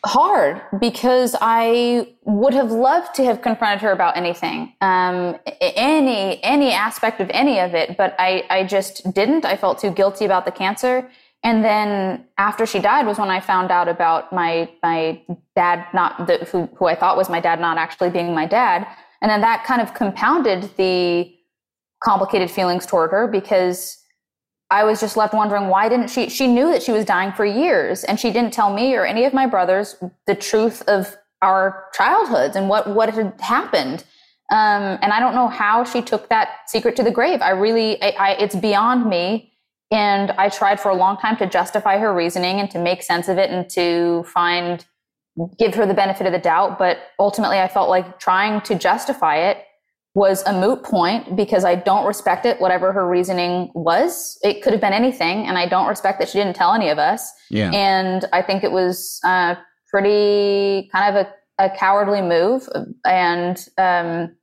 [0.05, 6.71] hard because I would have loved to have confronted her about anything, um, any any
[6.71, 9.45] aspect of any of it, but I I just didn't.
[9.45, 11.09] I felt too guilty about the cancer,
[11.43, 15.21] and then after she died was when I found out about my my
[15.55, 18.87] dad not the, who who I thought was my dad not actually being my dad,
[19.21, 21.33] and then that kind of compounded the
[22.03, 24.04] complicated feelings toward her because
[24.69, 27.45] I was just left wondering why didn't she she knew that she was dying for
[27.45, 29.95] years and she didn't tell me or any of my brothers
[30.25, 34.03] the truth of our childhoods and what what had happened.
[34.51, 37.41] Um, and I don't know how she took that secret to the grave.
[37.41, 39.53] I really I, I, it's beyond me
[39.91, 43.27] and I tried for a long time to justify her reasoning and to make sense
[43.27, 44.85] of it and to find
[45.59, 49.37] give her the benefit of the doubt but ultimately I felt like trying to justify
[49.37, 49.65] it
[50.15, 54.39] was a moot point because I don't respect it, whatever her reasoning was.
[54.43, 56.97] It could have been anything, and I don't respect that she didn't tell any of
[56.97, 57.29] us.
[57.49, 57.69] Yeah.
[57.71, 59.55] And I think it was uh,
[59.89, 61.27] pretty kind of
[61.59, 62.67] a, a cowardly move,
[63.05, 64.35] and um,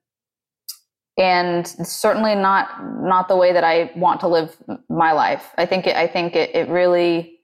[1.19, 2.69] and certainly not
[3.03, 4.55] not the way that I want to live
[4.91, 5.53] my life.
[5.57, 7.39] I think it, I think it, it really,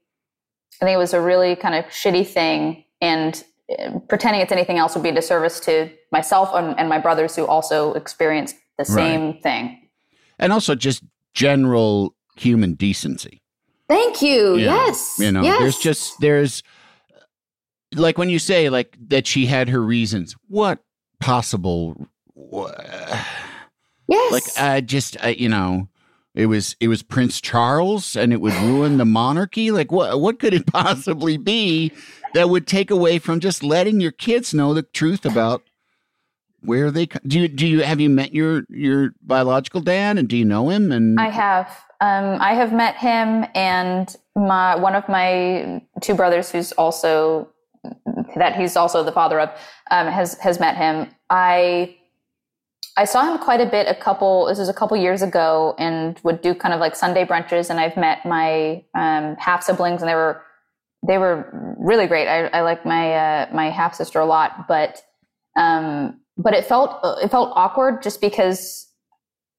[0.82, 3.42] I think it was a really kind of shitty thing, and
[4.08, 7.46] pretending it's anything else would be a disservice to myself and, and my brothers who
[7.46, 9.88] also experienced the same thing.
[10.38, 11.02] And also just
[11.34, 13.42] general human decency.
[13.88, 14.56] Thank you.
[14.56, 14.86] Yeah.
[14.86, 15.16] Yes.
[15.18, 15.58] You know, yes.
[15.60, 16.62] there's just there's
[17.94, 20.36] like when you say like that she had her reasons.
[20.48, 20.80] What
[21.20, 22.72] possible wha-
[24.08, 24.32] yes.
[24.32, 25.88] like I just I, you know
[26.38, 29.72] it was it was Prince Charles and it would ruin the monarchy.
[29.72, 31.92] Like what what could it possibly be
[32.32, 35.64] that would take away from just letting your kids know the truth about
[36.60, 40.36] where they do you do you have you met your your biological dad and do
[40.36, 41.84] you know him and I have.
[42.00, 47.48] Um, I have met him and my one of my two brothers, who's also
[48.36, 49.50] that he's also the father of,
[49.90, 51.08] um, has has met him.
[51.30, 51.97] I
[52.98, 53.86] I saw him quite a bit.
[53.86, 54.46] A couple.
[54.46, 57.70] This was a couple years ago, and would do kind of like Sunday brunches.
[57.70, 60.42] And I've met my um, half siblings, and they were
[61.06, 62.26] they were really great.
[62.26, 65.00] I, I like my uh, my half sister a lot, but
[65.56, 68.88] um, but it felt it felt awkward just because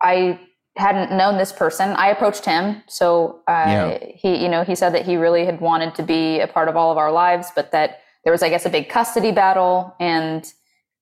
[0.03, 0.39] I
[0.77, 1.89] hadn't known this person.
[1.91, 3.97] I approached him, so uh, Yeah.
[4.15, 6.75] he you know he said that he really had wanted to be a part of
[6.75, 10.43] all of our lives, but that there was I guess a big custody battle and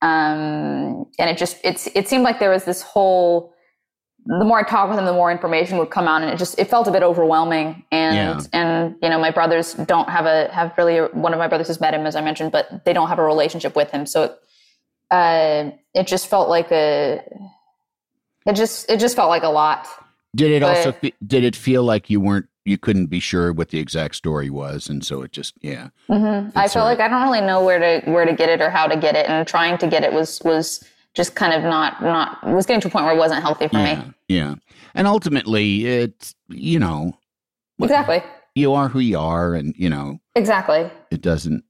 [0.02, 3.54] um, and it just it's it seemed like there was this whole
[4.30, 6.60] the more I talked with him, the more information would come out, and it just
[6.60, 7.86] it felt a bit overwhelming.
[7.92, 8.60] And Yeah.
[8.60, 11.80] and you know, my brothers don't have a have really one of my brothers has
[11.80, 14.06] met him, as I mentioned, but they don't have a relationship with him.
[14.06, 14.36] So
[15.12, 17.22] uh, it just felt like a
[18.46, 19.88] it just it just felt like a lot.
[20.36, 23.54] did it also but- fe- did it feel like you weren't you couldn't be sure
[23.54, 27.08] what the exact story was and so it just yeah hmm I felt like I
[27.08, 29.48] don't really know where to where to get it or how to get it, and
[29.48, 32.92] trying to get it was was just kind of not not was getting to a
[32.92, 34.14] point where it wasn't healthy for yeah me.
[34.28, 34.56] yeah
[34.94, 37.18] and ultimately it's you know
[37.80, 38.24] Exactly,
[38.56, 40.90] you are who you are and you know exactly.
[41.12, 41.64] it doesn't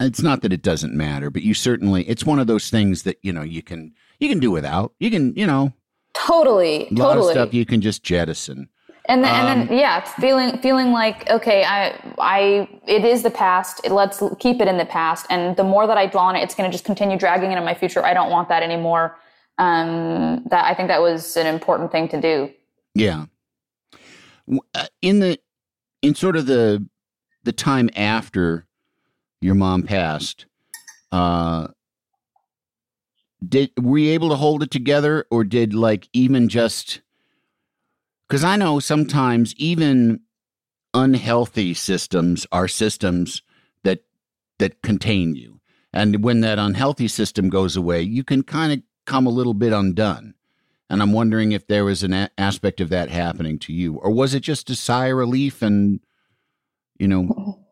[0.00, 3.18] it's not that it doesn't matter but you certainly it's one of those things that
[3.22, 5.72] you know you can you can do without you can you know
[6.14, 7.26] Totally, a lot totally.
[7.28, 8.68] of stuff you can just jettison
[9.08, 13.30] And then, and Um, then, yeah, feeling feeling like okay, I I it is the
[13.30, 13.80] past.
[13.84, 15.26] It, let's keep it in the past.
[15.30, 17.64] And the more that I dwell on it, it's going to just continue dragging into
[17.64, 18.04] my future.
[18.04, 19.16] I don't want that anymore.
[19.58, 22.50] Um, that I think that was an important thing to do.
[22.94, 23.26] Yeah.
[24.74, 25.38] Uh, In the
[26.02, 26.84] in sort of the
[27.44, 28.66] the time after
[29.40, 30.46] your mom passed,
[31.12, 31.68] uh
[33.46, 37.02] did were you able to hold it together or did like even just
[38.28, 40.20] cuz I know sometimes even
[40.94, 43.42] unhealthy systems are systems
[43.84, 44.04] that
[44.58, 45.60] that contain you.
[45.92, 49.72] And when that unhealthy system goes away, you can kind of come a little bit
[49.72, 50.34] undone.
[50.88, 54.10] And I'm wondering if there was an a- aspect of that happening to you, or
[54.10, 56.00] was it just a sigh of relief and,
[56.98, 57.65] you know, oh.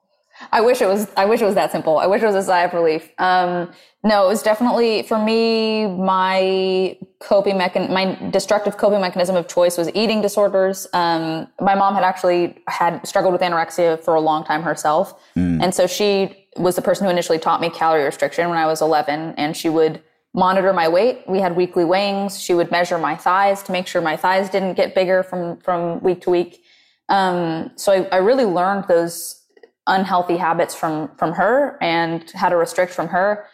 [0.53, 1.09] I wish it was.
[1.17, 1.99] I wish it was that simple.
[1.99, 3.11] I wish it was a sigh of relief.
[3.19, 3.71] Um,
[4.03, 5.87] no, it was definitely for me.
[5.87, 10.87] My coping mechan, my destructive coping mechanism of choice was eating disorders.
[10.93, 15.21] Um, my mom had actually had struggled with anorexia for a long time herself,
[15.63, 18.81] and so she was the person who initially taught me calorie restriction when I was
[18.81, 20.03] 11, and she would
[20.35, 21.23] monitor my weight.
[21.27, 22.41] We had weekly weighings.
[22.41, 26.01] She would measure my thighs to make sure my thighs didn't get bigger from from
[26.03, 26.63] week to week.
[27.09, 29.44] Um, so I, I really learned those
[29.87, 33.47] unhealthy habits from from her and how to restrict from her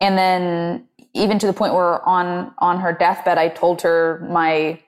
[0.00, 4.80] and then even to the point where on on her deathbed, I told her my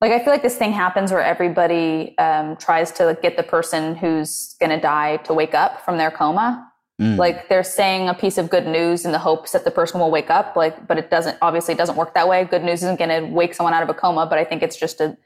[0.00, 3.94] like I feel like this thing happens where everybody um, tries to get the person
[3.94, 6.68] who's going to die to wake up from their coma.
[7.00, 7.16] Mm.
[7.16, 10.10] Like they're saying a piece of good news in the hopes that the person will
[10.10, 10.56] wake up.
[10.56, 11.38] Like, but it doesn't.
[11.40, 12.44] Obviously, it doesn't work that way.
[12.44, 14.26] Good news isn't going to wake someone out of a coma.
[14.26, 15.16] But I think it's just a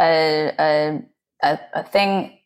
[0.00, 1.02] a, a
[1.42, 2.38] a a thing.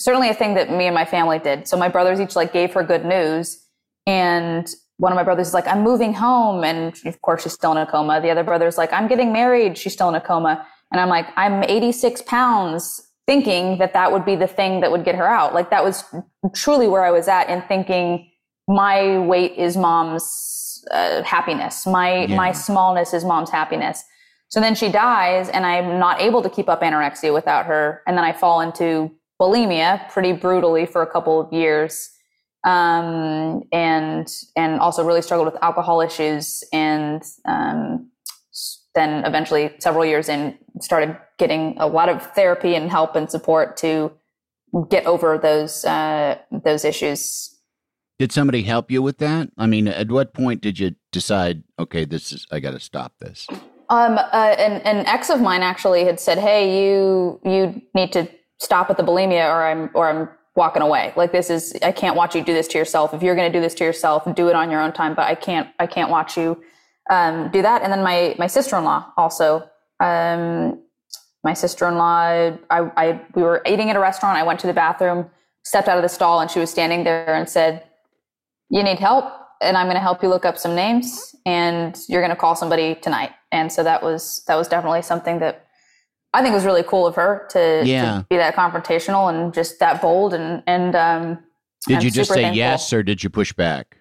[0.00, 1.68] Certainly, a thing that me and my family did.
[1.68, 3.66] So my brothers each like gave her good news,
[4.06, 7.72] and one of my brothers is like, "I'm moving home," and of course she's still
[7.72, 8.20] in a coma.
[8.20, 10.66] The other brother's like, "I'm getting married." She's still in a coma.
[10.92, 15.04] And I'm like, I'm 86 pounds thinking that that would be the thing that would
[15.04, 15.54] get her out.
[15.54, 16.02] Like that was
[16.52, 18.28] truly where I was at in thinking
[18.66, 21.86] my weight is mom's uh, happiness.
[21.86, 22.34] My, Yeah.
[22.34, 24.02] my smallness is mom's happiness.
[24.48, 28.02] So then she dies and I'm not able to keep up anorexia without her.
[28.08, 32.10] And then I fall into bulimia pretty brutally for a couple of years.
[32.62, 38.10] Um, and, and also really struggled with alcohol issues and, um,
[38.94, 43.76] then eventually several years in started getting a lot of therapy and help and support
[43.78, 44.12] to
[44.88, 47.56] get over those uh, those issues
[48.18, 49.48] Did somebody help you with that?
[49.56, 53.14] I mean, at what point did you decide, okay, this is I got to stop
[53.20, 53.46] this?
[53.90, 58.28] um, uh, an, an ex of mine actually had said hey you you need to
[58.60, 62.16] stop at the bulimia or i'm or i'm walking away like this is i can't
[62.16, 64.48] watch you do this to yourself if you're going to do this to yourself do
[64.48, 66.60] it on your own time but i can't i can't watch you
[67.10, 67.82] um, do that.
[67.82, 69.68] And then my my sister in law also.
[69.98, 70.80] Um,
[71.42, 74.38] my sister in law, I, I we were eating at a restaurant.
[74.38, 75.28] I went to the bathroom,
[75.64, 77.84] stepped out of the stall, and she was standing there and said,
[78.68, 79.24] "You need help,
[79.60, 82.54] and I'm going to help you look up some names, and you're going to call
[82.54, 85.66] somebody tonight." And so that was that was definitely something that
[86.32, 88.18] I think it was really cool of her to, Yeah.
[88.20, 91.38] to be that confrontational and just that bold and and um,
[91.88, 92.56] Did I'm you just say thankful.
[92.56, 93.96] yes or did you push back?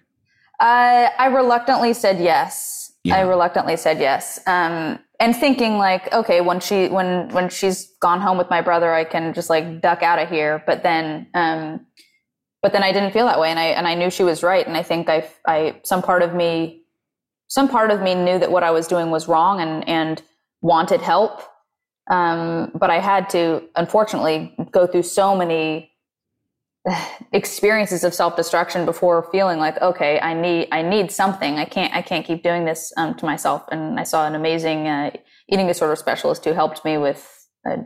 [0.60, 2.92] Uh, I reluctantly said yes.
[3.04, 3.16] Yeah.
[3.16, 4.40] I reluctantly said yes.
[4.46, 8.94] Um, and thinking like, okay, when she when when she's gone home with my brother,
[8.94, 10.62] I can just like duck out of here.
[10.66, 11.86] But then, um,
[12.62, 14.66] but then I didn't feel that way, and I and I knew she was right.
[14.68, 16.84] And I think I I some part of me,
[17.48, 20.22] some part of me knew that what I was doing was wrong and and
[20.62, 21.42] wanted help.
[22.10, 25.91] Um, but I had to, unfortunately, go through so many
[27.34, 31.57] experiences of self-destruction before feeling like okay i need i need something.
[31.57, 33.64] I can't i can't keep doing this um, to myself.
[33.72, 35.12] And i saw an amazing uh,
[35.49, 37.78] eating disorder specialist who helped me with uh,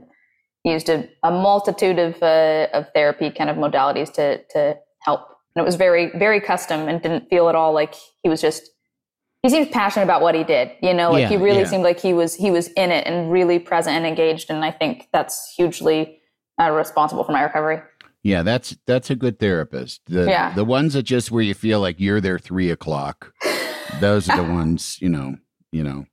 [0.63, 5.21] used a, a multitude of uh, of therapy kind of modalities to to help.
[5.55, 8.69] And it was very very custom and didn't feel at all like he was just
[9.43, 11.67] he seemed passionate about what he did you know like Yeah, he really yeah.
[11.67, 14.71] seemed like he was he was in it and really present and engaged and i
[14.71, 16.19] think that's hugely
[16.61, 17.81] uh, responsible for my recovery
[18.23, 20.01] Yeah, that's that's a good therapist.
[20.05, 20.53] The Yeah.
[20.55, 23.33] the ones that just where you feel like you're there three o'clock.
[23.99, 25.35] Those are the ones, you know,
[25.73, 26.05] you know.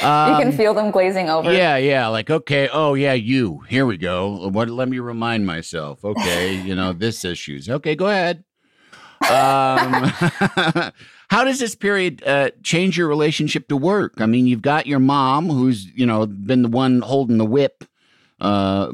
[0.00, 2.08] you can Um, feel them glazing over Yeah, yeah.
[2.08, 3.60] Like, okay, oh yeah, you.
[3.68, 4.48] Here we go.
[4.48, 6.04] What let me remind myself.
[6.04, 7.68] Okay, you know, this issues.
[7.68, 8.42] Okay, go ahead.
[9.30, 10.10] Um
[11.30, 14.14] how does this period uh change your relationship to work?
[14.18, 17.84] I mean, you've got your mom who's, you know, been the one holding the whip
[18.40, 18.90] uh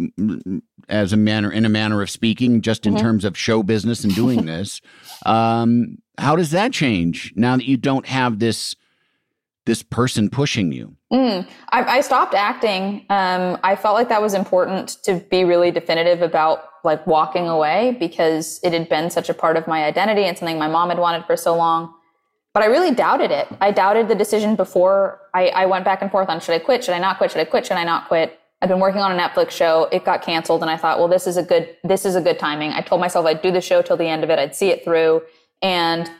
[0.88, 3.00] as a manner in a manner of speaking, just in Mhm.
[3.00, 4.80] terms of show business and doing this.
[5.24, 8.76] Um, how does that change now that you don't have this
[9.64, 10.94] this person pushing you?
[11.12, 11.44] Mm.
[11.70, 13.04] I, I stopped acting.
[13.10, 17.96] Um, I felt like that was important to be really definitive about like walking away
[17.98, 20.98] because it had been such a part of my identity and something my mom had
[20.98, 21.92] wanted for so long.
[22.56, 23.48] But I really doubted it.
[23.60, 26.82] I doubted the decision before I, I went back and forth on should I quit?
[26.82, 27.32] Should I not quit?
[27.32, 27.66] Should I quit?
[27.66, 28.40] Should I not quit?
[28.62, 29.90] I've been working on a Netflix show.
[29.92, 32.38] It got canceled and I thought, well, this is a good, this is a good
[32.38, 32.70] timing.
[32.70, 34.38] I told myself I'd do the show till the end of it.
[34.38, 35.20] I'd see it through
[35.60, 36.10] and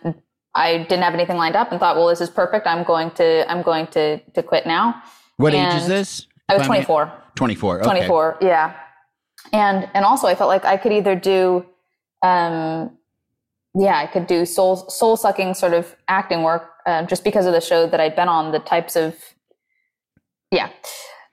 [0.55, 2.66] I didn't have anything lined up and thought, well, this is perfect.
[2.66, 5.03] I'm going to, I'm going to, to quit now.
[5.39, 6.26] What age is this?
[6.51, 7.11] I was 24.
[7.37, 7.76] 24.
[7.78, 7.84] Okay.
[7.84, 8.76] 24 yeah
[9.55, 11.64] and and also i felt like i could either do
[12.22, 12.91] um
[13.78, 17.52] yeah i could do soul soul sucking sort of acting work uh, just because of
[17.52, 19.14] the show that i'd been on the types of
[20.50, 20.70] yeah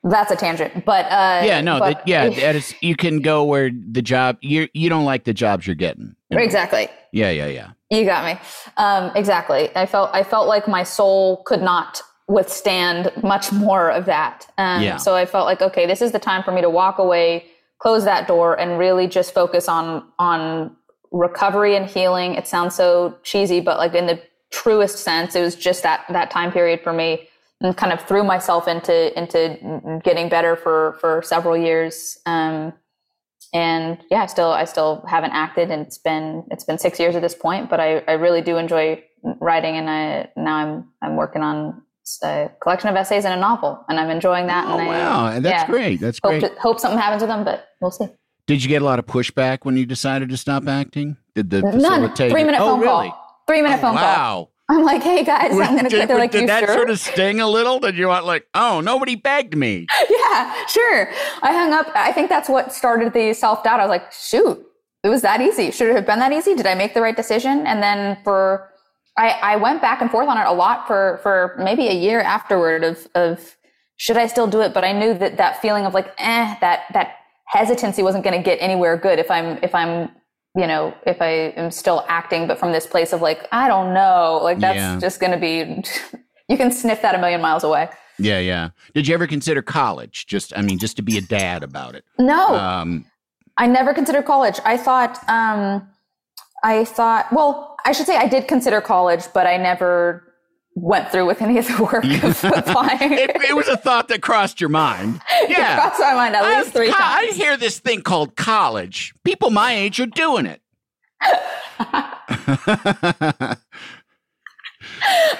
[0.04, 3.44] that's a tangent but uh Yeah, no, but- that, yeah, that is, you can go
[3.46, 6.16] where the job you you don't like the jobs you're getting.
[6.30, 6.44] you know?
[6.44, 7.70] exactly Yeah, yeah, yeah.
[7.90, 8.40] You got me.
[8.78, 9.70] Um, exactly.
[9.76, 14.48] I felt I felt like my soul could not withstand much more of that.
[14.58, 14.98] Um, Yeah.
[14.98, 17.46] So I felt like, okay, this is the time for me to walk away,
[17.80, 20.76] close that door, and really just focus on on
[21.14, 22.34] recovery and healing.
[22.34, 26.30] It sounds so cheesy, but like in the truest sense, it was just that that
[26.30, 27.30] time period for me,
[27.62, 32.18] and kind of threw myself into into getting better for for several years.
[32.26, 32.74] Um,
[33.54, 37.16] and yeah, I still I still haven't acted, and it's been it's been six years
[37.16, 37.70] at this point.
[37.70, 39.04] But I, I really do enjoy
[39.40, 41.84] writing, and I now I'm I'm working on
[42.24, 44.66] a collection of essays and a novel, and I'm enjoying that.
[44.68, 46.00] Oh and I, wow, that's yeah, great.
[46.00, 46.42] That's Hope, great.
[46.42, 48.08] to, hope something happens with them, but we'll see.
[48.46, 51.18] Did you get a lot of pushback when you decided to stop acting?
[51.36, 52.14] Did the None.
[52.16, 53.10] Three minute oh, phone really?
[53.10, 53.44] call.
[53.48, 54.04] Three minute Oh, phone call.
[54.04, 54.50] wow.
[54.70, 55.90] I'm like, hey guys, I'm gonna.
[55.90, 56.74] did, They're like, did you that sure?
[56.74, 57.80] sort of sting a little?
[57.80, 59.88] Did you want like, oh, nobody begged me?
[60.10, 61.10] yeah, sure.
[61.42, 61.88] I hung up.
[61.96, 63.80] I think that's what started the self doubt.
[63.80, 64.66] I was like, shoot,
[65.04, 65.70] it was that easy.
[65.72, 66.56] Should it have been that easy?
[66.56, 67.68] Did I make the right decision?
[67.68, 68.70] And then for,
[69.18, 72.22] I, I went back and forth on it a lot for, for maybe a year
[72.22, 73.58] afterward of, of
[73.98, 74.74] should I still do it?
[74.74, 77.16] But I knew that that feeling of like, eh, that, that
[77.54, 80.10] hesitancy wasn't going to get anywhere good if I'm, if I'm,
[80.56, 83.94] you know, if I am still acting, but from this place of like, I don't
[83.94, 85.00] know, like that's Yeah.
[85.00, 85.84] just going to be,
[86.50, 87.90] you can sniff that a million miles away.
[88.20, 88.70] Yeah, yeah.
[88.94, 90.26] Did you ever consider college?
[90.28, 92.04] Just, I mean, just to be a dad about it.
[92.20, 92.56] No.
[92.56, 93.06] Um,
[93.58, 94.60] I never considered college.
[94.66, 95.88] I thought, um,
[96.64, 100.24] I thought, well, I should say I did consider college, but I never
[100.76, 103.14] went through with any of the work of applying.
[103.14, 105.22] it, it was a thought that crossed your mind.
[105.48, 105.78] Yeah.
[105.78, 109.14] It crossed my mind at least I- three co- I hear this thing called college.
[109.24, 110.62] People my age are doing it.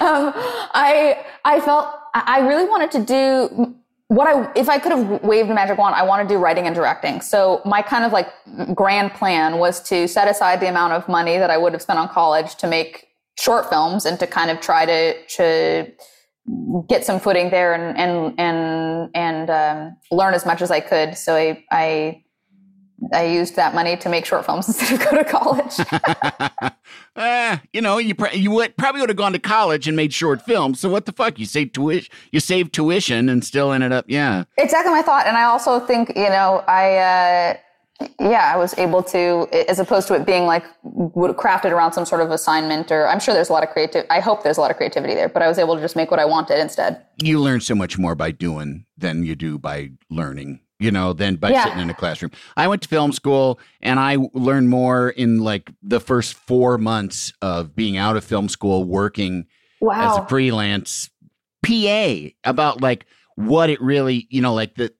[0.00, 3.74] I I felt I I really wanted to do
[4.08, 6.66] what I if I could have waved a magic wand, I want to do writing
[6.66, 7.20] and directing.
[7.20, 8.28] So my kind of like
[8.74, 11.98] grand plan was to set aside the amount of money that I would have spent
[11.98, 13.08] on college to make
[13.38, 15.92] short films and to kind of try to to
[16.88, 21.16] get some footing there and and and and um, learn as much as I could.
[21.16, 22.24] So I I
[23.12, 26.72] I used that money to make short films instead of go to college.
[27.16, 30.12] Eh, you know, you pr- you would, probably would have gone to college and made
[30.12, 30.80] short films.
[30.80, 31.38] So what the fuck?
[31.38, 32.12] You saved tuition.
[32.32, 34.44] You saved tuition and still ended up, yeah.
[34.58, 35.24] Exactly my thought.
[35.28, 37.56] And I also think, you know, I, uh,
[38.20, 42.20] yeah, I was able to, as opposed to it being like crafted around some sort
[42.22, 44.70] of assignment or I'm sure there's a lot of creative, I hope there's a lot
[44.70, 47.04] of creativity there, but I was able to just make what I wanted instead.
[47.22, 50.60] You learn so much more by doing than you do by learning.
[50.80, 51.64] You know, than by Yeah.
[51.64, 52.32] sitting in a classroom.
[52.56, 57.32] I went to film school and I learned more in like the first four months
[57.40, 59.46] of being out of film school, working
[59.90, 61.10] as a freelance
[61.64, 64.92] PA about like what it really, you know, like the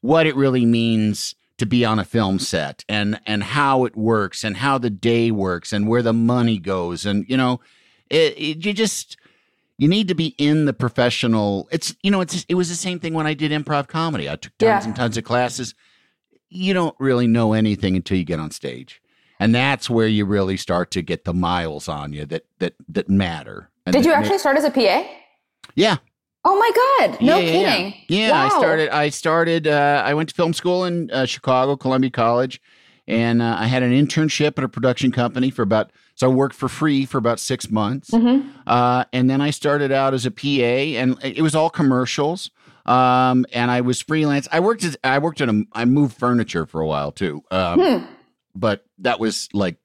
[0.00, 4.44] what it really means to be on a film set and and how it works
[4.44, 7.60] and how the day works and where the money goes and you know,
[8.10, 9.16] it, it you just
[9.76, 11.68] you need to be in the professional.
[11.70, 14.28] It's you know, it's it was the same thing when I did improv comedy.
[14.28, 14.84] I took tons Yeah.
[14.84, 15.74] and tons of classes.
[16.48, 19.02] You don't really know anything until you get on stage.
[19.40, 23.08] And that's where you really start to get the miles on you that that that
[23.08, 23.70] matter.
[23.86, 25.04] And Did that you actually start as a PA?
[25.74, 25.98] Yeah.
[26.44, 26.70] Oh my
[27.10, 27.20] God.
[27.20, 27.76] No Yeah, yeah, yeah.
[27.76, 27.94] kidding.
[28.08, 28.58] Yeah, I Wow.
[28.58, 28.88] started.
[28.90, 29.66] I started.
[29.66, 32.60] Uh, I went to film school in uh, Chicago, Columbia College,
[33.06, 35.90] and uh, I had an internship at a production company for about.
[36.14, 38.44] So I worked for free for about six months, Mhm.
[38.66, 42.50] uh, and then I started out as a PA, and it was all commercials.
[42.86, 44.48] Um, and I was freelance.
[44.50, 45.64] I worked as I worked at a.
[45.74, 47.42] I moved furniture for a while too.
[47.50, 48.04] Um, Hmm.
[48.54, 49.76] but that was like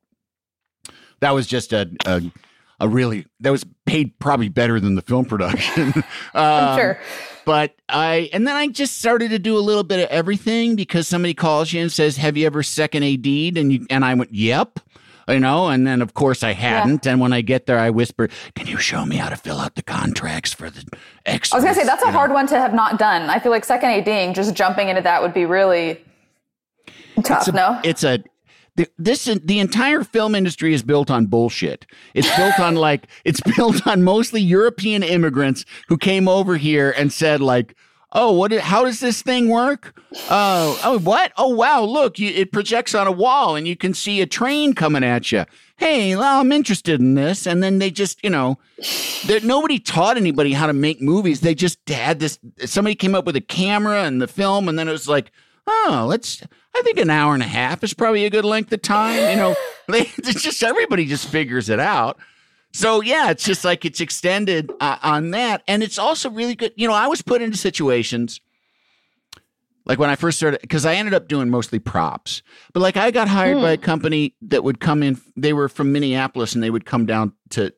[1.20, 2.22] that was just a, a
[2.80, 5.94] a really that was paid probably better than the film production.
[6.34, 7.00] Um, sure.
[7.46, 11.08] But I and then I just started to do a little bit of everything because
[11.08, 14.34] somebody calls you and says, "Have you ever second AD'd?" And you and I went,
[14.34, 14.80] "Yep."
[15.28, 17.06] You know, and then of course I hadn't.
[17.06, 19.76] And when I get there, I whisper, "Can you show me how to fill out
[19.76, 20.84] the contracts for the
[21.26, 22.18] extras?" I was gonna say that's a You know?
[22.18, 23.30] hard one to have not done.
[23.30, 26.02] I feel like second ADing, just jumping into that would be really
[27.24, 27.40] tough.
[27.42, 28.24] It's a, no, it's a
[28.76, 31.86] the, this the entire film industry is built on bullshit.
[32.14, 37.14] It's built on like it's built on mostly European immigrants who came over here and
[37.14, 37.76] said like,
[38.14, 38.52] "Oh, what?
[38.52, 39.96] How does this thing work?
[40.30, 41.34] Oh, oh, what?
[41.38, 41.84] Oh, wow!
[41.84, 45.32] Look, you, it projects on a wall and you can see a train coming at
[45.32, 45.46] you.
[45.76, 48.58] Hey, well, I'm interested in this." And then they just, you know,
[49.28, 51.42] that nobody taught anybody how to make movies.
[51.42, 52.40] They just had this.
[52.66, 55.32] Somebody came up with a camera and the film, and then it was like,
[55.68, 56.44] oh, let's.
[56.76, 59.32] I think an hour and a half is probably a good length of time.
[59.32, 59.56] You know,
[59.88, 62.18] they it's just everybody just figures it out.
[62.72, 66.74] So yeah, it's just like it's extended uh, on that, and it's also really good.
[66.76, 68.42] You know, I was put into situations
[69.86, 72.42] like when I first started because I ended up doing mostly props,
[72.74, 75.20] but like I got hired by a company that would come in.
[75.36, 77.74] They were from Minneapolis, and they would come down to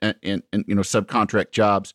[0.00, 1.94] and, and, and you know subcontract jobs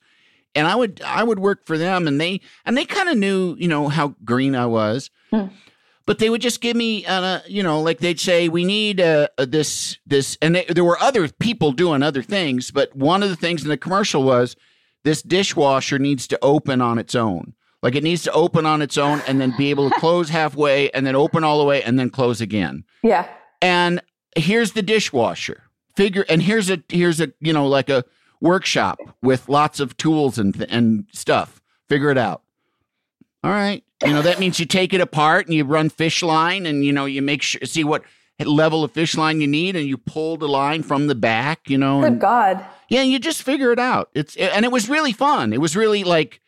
[0.56, 3.56] and I would I would work for them, and they and they kind of knew
[3.60, 5.12] you know how green I was,
[6.06, 9.28] but they would just give me uh, you know like they'd say we need uh,
[9.38, 13.30] uh, this this, and they, there were other people doing other things, but one of
[13.30, 14.56] the things in the commercial was
[15.04, 17.54] this dishwasher needs to open on its own.
[17.82, 20.90] Like it needs to open on its own and then be able to close halfway
[20.92, 22.84] and then open all the way and then close again.
[23.04, 23.28] yeah.
[23.62, 24.02] And
[24.36, 25.64] here's the dishwasher
[25.96, 28.04] figure and here's a here's a you know like a
[28.42, 31.62] workshop with lots of tools and th- and stuff.
[31.88, 32.42] Figure it out.
[33.44, 33.84] All right.
[34.04, 36.92] You know that means you take it apart and you run fish line and you
[36.92, 38.04] know you make sure see what
[38.44, 41.78] level of fish line you need and you pull the line from the back, you
[41.78, 42.02] know.
[42.02, 42.66] Good and- God.
[42.90, 44.10] yeah, you just figure it out.
[44.14, 45.54] It's and it was really fun.
[45.54, 46.42] It was really like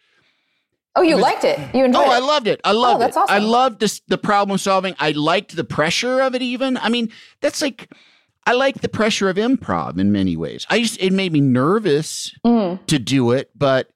[0.96, 1.60] Oh, you liked it.
[1.76, 2.16] You enjoyed oh, it.
[2.16, 2.60] I loved it.
[2.64, 3.24] I loved that's it.
[3.30, 4.96] I loved this, the problem solving.
[5.00, 6.42] I liked the pressure of it.
[6.42, 7.90] Even I mean, that's like
[8.48, 10.66] I like the pressure of improv in many ways.
[10.70, 12.86] I just it made me nervous Mm.
[12.88, 13.90] to do it, but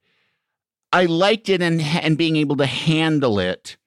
[0.94, 3.78] I liked it and and being able to handle it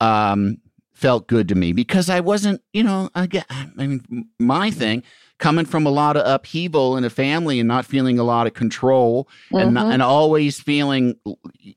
[0.00, 0.58] um
[0.94, 5.04] felt good to me because I wasn't, you know, I get I mean my thing
[5.38, 8.54] coming from a lot of upheaval in a family and not feeling a lot of
[8.54, 9.92] control and not, Mhm.
[9.92, 11.14] and always feeling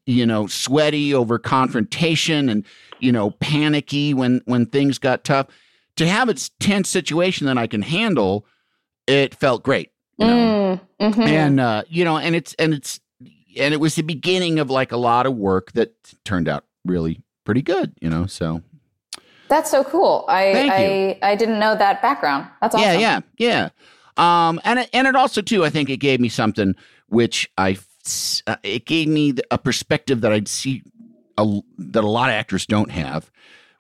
[0.08, 2.66] you know sweaty over confrontation and
[3.00, 5.48] you know panicky when when things got tough
[5.98, 8.46] to have a tense situation that I can handle
[9.08, 10.80] it felt great you know?
[11.00, 11.28] Mm, mhm.
[11.28, 13.00] and uh you know and it's and it's
[13.58, 15.94] and it was the beginning of like a lot of work that
[16.24, 18.62] turned out really pretty good you know so
[19.48, 20.24] That's so cool.
[20.30, 22.48] I I, I didn't know that background.
[22.62, 23.00] That's awesome.
[23.02, 23.70] Yeah, yeah,
[24.18, 24.48] yeah.
[24.48, 26.74] Um, and it, and it also too, I think it gave me something
[27.08, 27.78] which I
[28.48, 30.84] uh, it gave me a perspective that I'd see
[31.38, 33.30] a, that a lot of actors don't have,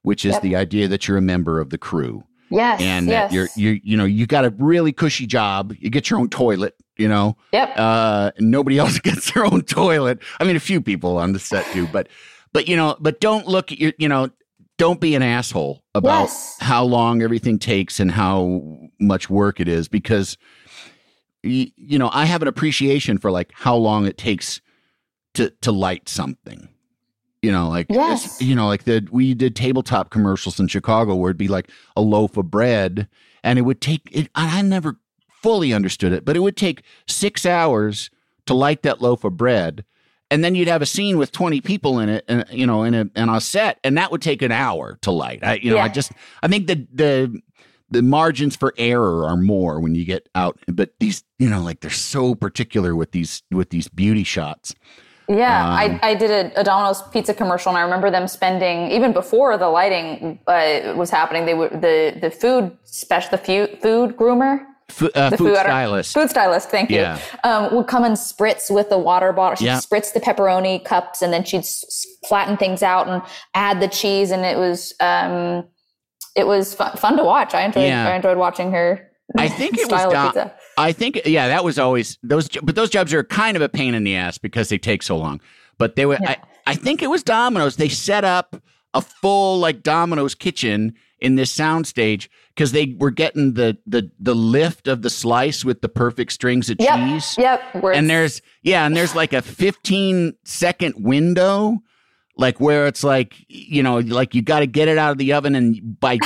[0.01, 0.41] which is Yep.
[0.41, 2.82] the idea that you're a member of the crew Yes.
[2.82, 3.32] and yes.
[3.34, 5.74] you're you you know you got a really cushy job.
[5.80, 6.76] You get your own toilet.
[6.97, 7.74] You know, Yep.
[7.78, 10.20] uh, nobody else gets their own toilet.
[10.39, 12.10] I mean, a few people on the set do, but
[12.54, 14.30] but you know, but don't look at your you know,
[14.78, 16.58] don't be an asshole about Yes.
[16.60, 20.38] how long everything takes and how much work it is because
[21.43, 24.62] you know, I have an appreciation for like how long it takes
[25.34, 26.68] to to light something.
[27.42, 28.39] You know, like Yes.
[28.42, 32.02] you know, like the we did tabletop commercials in Chicago where it'd be like a
[32.02, 33.08] loaf of bread,
[33.44, 34.02] and it would take.
[34.12, 35.00] It, I never
[35.42, 38.12] fully understood it, but it would take six hours
[38.46, 39.84] to light that loaf of bread,
[40.30, 42.94] and then you'd have a scene with twenty people in it, and you know, in
[42.94, 45.39] a in a set, and that would take an hour to light.
[45.44, 46.12] I, you know, I just
[46.44, 47.42] I think the the
[47.89, 51.82] the margins for error are more when you get out, but these, you know, like
[51.82, 54.76] they're so particular with these with these beauty shots.
[55.30, 58.91] Yeah, Um, I, I did a, a Domino's pizza commercial, and I remember them spending
[58.91, 61.45] even before the lighting uh, was happening.
[61.45, 64.59] They were the the food special, the food food groomer,
[64.89, 66.13] F- uh, the food don't- stylist.
[66.13, 66.69] food stylist.
[66.69, 66.97] Thank you.
[66.97, 67.19] Yeah.
[67.45, 69.55] Um, would come and spritz with the water bottle.
[69.55, 69.78] She'd Yeah.
[69.78, 73.22] spritz the pepperoni cups, and then she'd s- s- flatten things out and
[73.53, 75.65] add the cheese, and it was um,
[76.36, 77.53] it was fun, fun to watch.
[77.53, 78.09] I enjoyed Yeah.
[78.09, 79.07] I enjoyed watching her.
[79.38, 83.14] I think it was Dom- I think yeah, that was always those, but those jobs
[83.14, 85.42] are kind of a pain in the ass because they take so long.
[85.78, 87.76] But they were, I, I think it was Domino's.
[87.76, 88.62] They set up
[88.94, 94.34] a full like Domino's kitchen in this soundstage because they were getting the the the
[94.36, 97.36] lift of the slice with the perfect strings of Yep, cheese.
[97.38, 97.62] yep.
[97.82, 101.78] where and there's yeah, and there's like a 15 second window,
[102.38, 105.34] like where it's like you know, like you got to get it out of the
[105.34, 106.18] oven, and by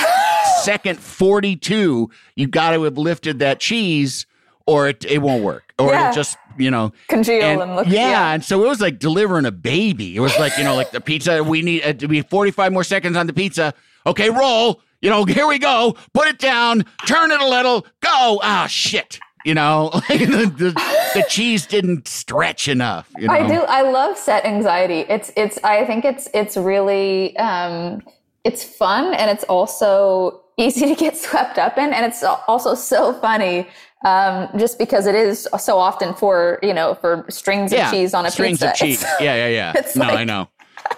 [0.65, 4.25] second 42, you got to have lifted that cheese,
[4.65, 6.01] or it it won't work, or Yeah.
[6.09, 8.33] it'll just you know Congeal and, and look- yeah, yeah.
[8.33, 10.15] and so it was like delivering a baby.
[10.15, 11.43] It was like you know, like the pizza.
[11.43, 13.73] We need uh, to be 45 more seconds on the pizza.
[14.05, 14.81] Okay, roll.
[15.01, 15.95] You know, here we go.
[16.13, 16.83] Put it down.
[17.07, 17.81] Turn it a little.
[18.01, 18.39] Go.
[18.43, 19.19] Ah, shit.
[19.43, 20.71] You know, like the, the,
[21.13, 23.07] the cheese didn't stretch enough.
[23.19, 23.33] You know?
[23.33, 23.59] I do.
[23.67, 25.01] I love set anxiety.
[25.07, 25.59] It's it's.
[25.63, 28.01] I think it's it's really um,
[28.43, 33.13] it's fun and it's also easy to get swept up in, and it's also so
[33.13, 33.67] funny.
[34.03, 38.13] Um, just because it is so often for you know for strings yeah, of cheese
[38.13, 38.69] on a strings pizza.
[38.69, 39.03] of cheese.
[39.19, 39.81] Yeah, yeah, yeah.
[39.95, 40.49] No, like- I know.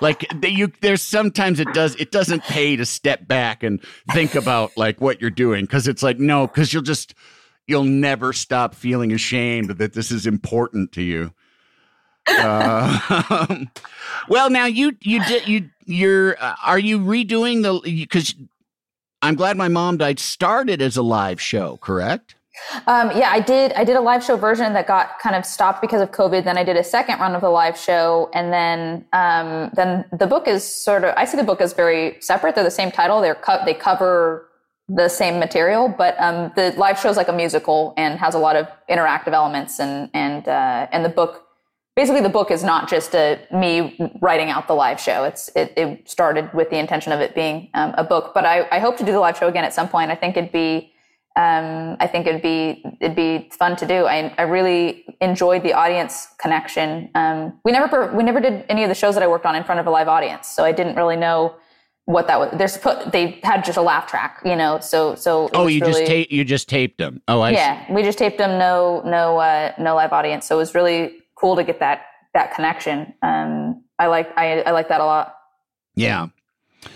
[0.02, 1.96] Like the- you, there's sometimes it does.
[1.96, 3.82] It doesn't pay to step back and
[4.12, 7.14] think about like what you're doing because it's like no, because you'll just
[7.68, 11.34] you'll never stop feeling ashamed that this is important to you.
[12.28, 13.66] Uh,
[14.30, 18.36] well, now you you did you you're uh, are you redoing the because
[19.22, 22.36] I'm glad my mom died started as a live show, correct?
[22.88, 23.74] Um, yeah, I did.
[23.74, 26.44] I did a live show version that got kind of stopped because of COVID.
[26.44, 30.28] Then I did a second run of the live show, and then um, then the
[30.28, 31.14] book is sort of.
[31.18, 32.56] I see the book as very separate.
[32.56, 33.22] They're the same title.
[33.22, 34.50] They're co- they cover
[34.90, 38.40] the same material, but um, the live show is like a musical and has a
[38.40, 39.80] lot of interactive elements.
[39.80, 41.47] And and uh, and the book,
[41.98, 45.26] basically, the book is not just a me writing out the live show.
[45.26, 48.32] It's it, it started with the intention of it being um, a book.
[48.34, 50.12] But I, I hope to do the live show again at some point.
[50.12, 50.94] I think it'd be
[51.36, 54.06] um, I think it'd be it'd be fun to do.
[54.06, 57.10] I, I really enjoyed the audience connection.
[57.16, 59.64] Um, we never we never did any of the shows that I worked on in
[59.64, 61.56] front of a live audience, so I didn't really know
[62.06, 62.50] what that was.
[62.58, 64.80] There's put they had just a laugh track, you know.
[64.80, 65.50] So so.
[65.54, 67.22] Oh, you really, just tape you just taped them.
[67.28, 67.58] Oh, I see.
[67.58, 68.58] yeah, we just taped them.
[68.58, 70.48] No no uh, no live audience.
[70.48, 72.02] So it was really cool to get that
[72.34, 73.14] that connection.
[73.22, 75.36] Um, I like I I like that a lot.
[75.96, 76.28] Yeah.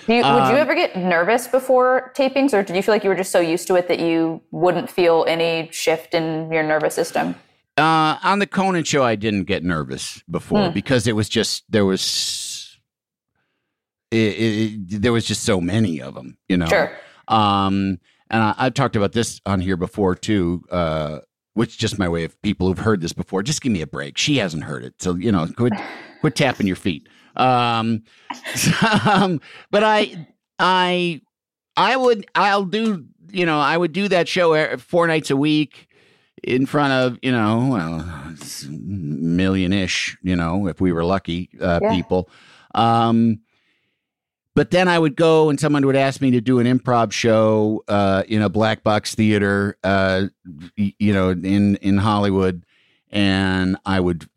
[0.05, 3.03] Do you, would Um, you ever get nervous before tapings, or did you feel like
[3.03, 6.63] you were just so used to it that you wouldn't feel any shift in your
[6.63, 7.35] nervous system?
[7.77, 10.73] Uh, on the Conan show, I didn't get nervous before Hmm.
[10.73, 12.79] because it was just there was
[14.11, 16.67] it, it, there was just so many of them, you know.
[16.67, 16.91] Sure.
[17.27, 17.97] Um,
[18.29, 20.63] and I, I've talked about this on here before too.
[20.69, 21.19] Uh,
[21.53, 23.43] which is just my way of people who've heard this before.
[23.43, 24.17] Just give me a break.
[24.17, 25.73] She hasn't heard it, so you know, quit
[26.21, 27.07] quit tapping your feet.
[27.35, 28.03] Um,
[29.05, 29.39] um,
[29.71, 30.27] but I
[30.59, 31.21] I
[31.77, 35.87] I would I'll do you know I would do that show four nights a week
[36.43, 38.33] in front of you know well
[38.69, 41.89] million ish you know if we were lucky uh, Yeah.
[41.91, 42.29] people
[42.75, 43.39] um
[44.55, 47.83] but then i would go and someone would ask me to do an improv show
[47.87, 50.23] uh in a black box theater uh
[50.75, 52.63] you know in in hollywood
[53.11, 54.27] and i would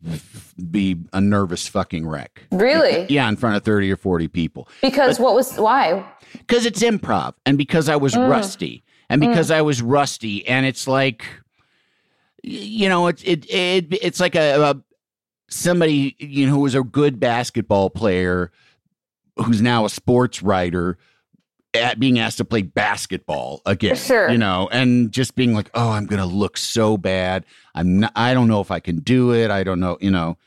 [0.71, 3.05] be a nervous fucking wreck Really?
[3.09, 6.05] yeah in front of 30 or 40 people Because what was why?
[6.39, 8.27] because it's improv and because I was Mm.
[8.29, 11.23] rusty and because I was rusty and it's like
[12.43, 14.81] you know it's it, it it's like a, a
[15.47, 18.51] somebody you know who was a good basketball player
[19.37, 20.97] who's now a sports writer
[21.73, 24.29] at being asked to play basketball again Sure.
[24.29, 27.45] you know and just being like oh i'm gonna look so bad.
[27.73, 29.51] I'm not i don't know if i can do it.
[29.51, 30.37] I don't know you know?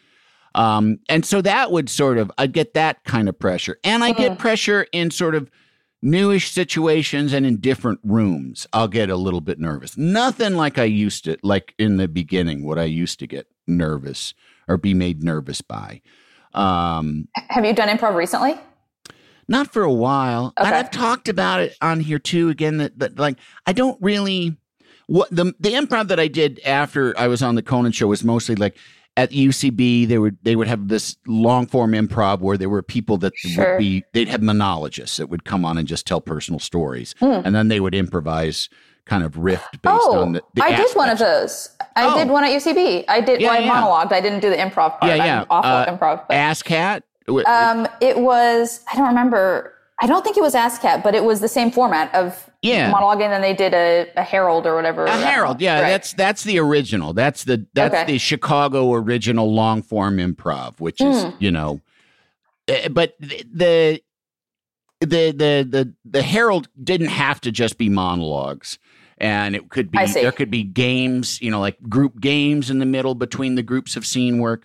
[0.54, 3.78] Um and so that would sort of i'd get that kind of pressure.
[3.84, 5.50] And i get pressure in sort of
[6.00, 8.66] newish situations and in different rooms.
[8.72, 9.98] I'll get a little bit nervous.
[9.98, 14.32] Nothing like i used to like in the beginning what i used to get nervous
[14.66, 16.00] or be made nervous by.
[16.54, 18.58] Um Have you done improv recently?
[19.48, 20.52] Not for a while.
[20.60, 20.68] Okay.
[20.70, 22.48] I've talked about it on here too.
[22.50, 24.56] Again, that, that like I don't really
[25.06, 28.22] what the the improv that I did after I was on the Conan show was
[28.24, 28.76] mostly like
[29.16, 30.06] at UCB.
[30.06, 33.72] They would they would have this long form improv where there were people that Sure.
[33.72, 37.40] would be they'd have monologists that would come on and just tell personal stories, Hmm.
[37.44, 38.68] and then they would improvise
[39.06, 40.42] kind of rift based oh, on the.
[40.54, 41.70] the I did one of those.
[41.96, 42.18] I Oh.
[42.18, 43.06] did one at UCB.
[43.08, 43.40] I did.
[43.40, 43.72] Yeah, well, I yeah.
[43.72, 44.12] monologued.
[44.12, 45.04] I didn't do the improv part.
[45.04, 45.40] Yeah, yeah.
[45.40, 46.24] I'm awful Uh, improv.
[46.28, 47.00] But, Asssscat.
[47.28, 48.80] Um, it was.
[48.92, 49.74] I don't remember.
[50.00, 52.92] I don't think it was Asssscat, but it was the same format of Yeah.
[52.92, 53.24] monologuing.
[53.24, 55.04] And then they did a, a Herald or whatever.
[55.06, 55.88] A Herald, yeah, Right.
[55.90, 57.12] that's that's the original.
[57.12, 58.04] That's the that's Okay.
[58.04, 61.30] the Chicago original long form improv, which is Hmm.
[61.40, 61.80] you know,
[62.68, 64.00] eh, but the
[65.00, 68.78] the the the the Herald didn't have to just be monologues,
[69.18, 72.86] and it could be there could be games, you know, like group games in the
[72.86, 74.64] middle between the groups of scene work.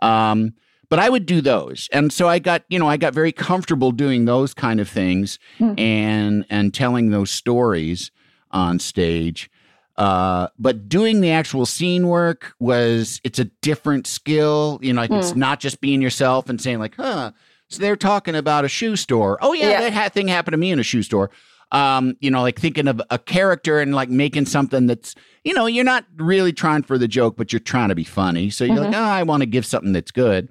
[0.00, 0.54] Um,
[0.92, 3.92] but I would do those, and so I got you know I got very comfortable
[3.92, 5.72] doing those kind of things Hmm.
[5.78, 8.10] and and telling those stories
[8.50, 9.50] on stage.
[9.96, 14.78] Uh, but doing the actual scene work was it's a different skill.
[14.82, 15.38] You know, like it's Hmm.
[15.38, 17.32] not just being yourself and saying like, huh.
[17.68, 19.38] So they're talking about a shoe store.
[19.40, 19.80] Oh yeah, Yeah.
[19.80, 21.30] that ha- thing happened to me in a shoe store.
[21.72, 25.64] Um, you know, like thinking of a character and like making something that's, you know,
[25.64, 28.50] you're not really trying for the joke, but you're trying to be funny.
[28.50, 30.50] So you're like, oh, I want to give something that's good.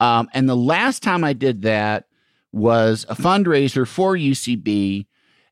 [0.00, 2.06] Um, and the last time I did that
[2.52, 5.06] was a fundraiser for UCB,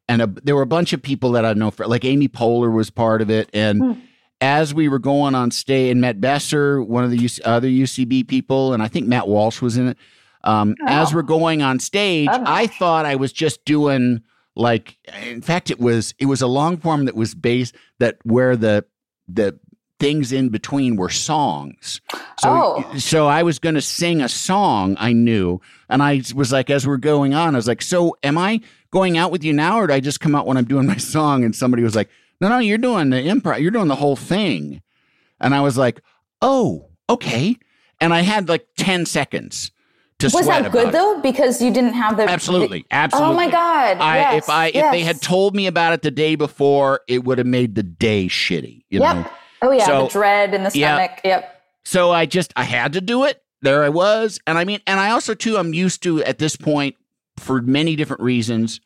[0.08, 2.72] and a, there were a bunch of people that I know, for, like Amy Poehler
[2.72, 3.48] was part of it.
[3.52, 4.02] And
[4.40, 8.26] as we were going on stage, and Matt Besser, one of the UC, other UCB
[8.28, 9.98] people, and I think Matt Walsh was in it.
[10.44, 12.42] Um, As we're going on stage, Oh.
[12.44, 14.22] I thought I was just doing
[14.56, 18.56] like, in fact, it was it was a long form that was based that where
[18.56, 18.84] the
[19.28, 19.58] the
[20.02, 22.00] things in between were songs.
[22.40, 22.98] So Oh.
[22.98, 26.86] so I was going to sing a song I knew, and I was like, as
[26.88, 28.60] we're going on, I was like, so am I
[28.90, 30.96] going out with you now, or do I just come out when I'm doing my
[31.14, 31.44] song?
[31.44, 32.08] And somebody was like,
[32.40, 34.82] no, no, you're doing the improv, you're doing the whole thing,
[35.40, 36.00] and I was like,
[36.40, 37.56] oh, okay,
[38.00, 39.70] and I had like ten seconds
[40.20, 40.92] Was that good it.
[40.92, 41.20] though?
[41.20, 43.34] Because you didn't have the Absolutely, the- oh, absolutely.
[43.34, 43.98] Oh my god!
[44.00, 47.22] I, yes, if I if they had told me about it the day before, it
[47.22, 48.82] would have made the day shitty.
[48.90, 49.16] You Yep.
[49.16, 49.24] know.
[49.62, 50.96] Oh yeah, So- the dread in the Yeah.
[50.96, 51.20] stomach.
[51.24, 51.62] Yep.
[51.84, 53.42] So I just I had to do it.
[53.62, 56.56] There I was, and I mean, and I also too I'm used to at this
[56.56, 56.96] point
[57.38, 58.80] for many different reasons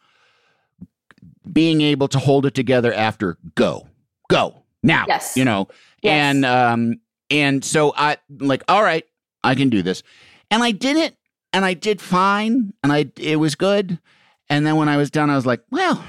[1.50, 3.86] being able to hold it together after go
[4.28, 5.04] go now.
[5.08, 5.36] Yes.
[5.36, 5.68] you know,
[6.02, 6.12] Yes.
[6.12, 7.00] and um
[7.30, 9.04] and so I like all right,
[9.42, 10.02] I can do this,
[10.50, 11.16] and I did it,
[11.52, 13.98] and I did fine, and I it was good,
[14.50, 16.04] and then when I was done, I was like, well,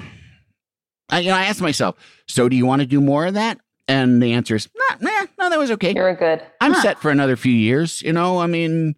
[1.10, 1.96] I you know I asked myself,
[2.28, 3.60] so do you want to do more of that?
[3.88, 5.94] And the answer is, nah, nah, no, that was okay.
[5.96, 6.42] You're good.
[6.60, 6.82] I'm Huh.
[6.82, 8.02] set for another few years.
[8.02, 8.96] You know, I mean,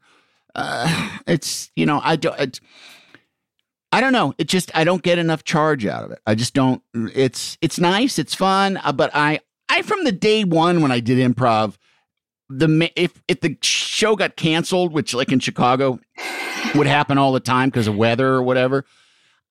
[0.55, 2.59] uh, it's you know, I don't.
[3.91, 4.33] I don't know.
[4.37, 6.19] It just I don't get enough charge out of it.
[6.25, 6.81] I just don't.
[6.93, 8.19] It's it's nice.
[8.19, 8.77] It's fun.
[8.77, 9.39] uh, But I
[9.69, 11.75] I from the day one when I did improv,
[12.49, 15.99] the if if the show got canceled, which like in Chicago
[16.75, 18.85] would happen all the time because of weather or whatever.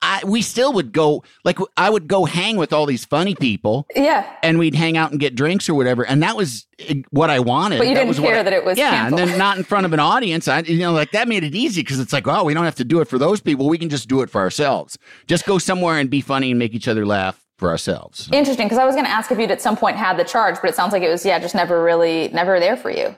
[0.01, 3.87] I we still would go like I would go hang with all these funny people
[3.97, 4.25] Yeah.
[4.45, 7.41] and we'd hang out and get drinks or whatever, and that was uh, what I
[7.41, 7.79] wanted.
[7.79, 9.21] But you That didn't was care I- that it was yeah, canceled.
[9.21, 10.47] and then not in front of an audience.
[10.47, 12.77] I you know like that made it easy because it's like oh we don't have
[12.77, 13.69] to do it for those people.
[13.69, 14.99] We can just do it for ourselves.
[15.27, 18.29] Just go somewhere and be funny and make each other laugh for ourselves.
[18.33, 20.57] Interesting, because I was going to ask if you'd at some point had the charge,
[20.63, 23.17] but it sounds like it was yeah, just never really never there for you.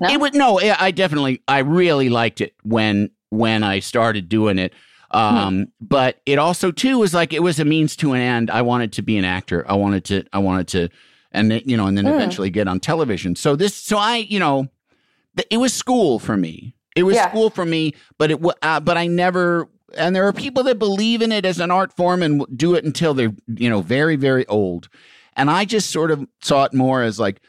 [0.00, 0.08] No?
[0.08, 4.72] It would no, I definitely I really liked it when when I started doing it.
[5.12, 8.50] Um, but it also too was like it was a means to an end.
[8.50, 9.64] I wanted to be an actor.
[9.68, 10.88] I wanted to I wanted to
[11.32, 12.14] and then, you know and then Mm.
[12.14, 13.36] eventually get on television.
[13.36, 14.68] So this so I, you know,
[15.50, 16.74] it was school for me.
[16.96, 17.28] It was Yeah.
[17.30, 19.68] school for me, but it uh, but I never
[19.98, 22.84] and there are people that believe in it as an art form and do it
[22.84, 24.88] until they're, you know, very very old.
[25.36, 27.40] And I just sort of saw it more as like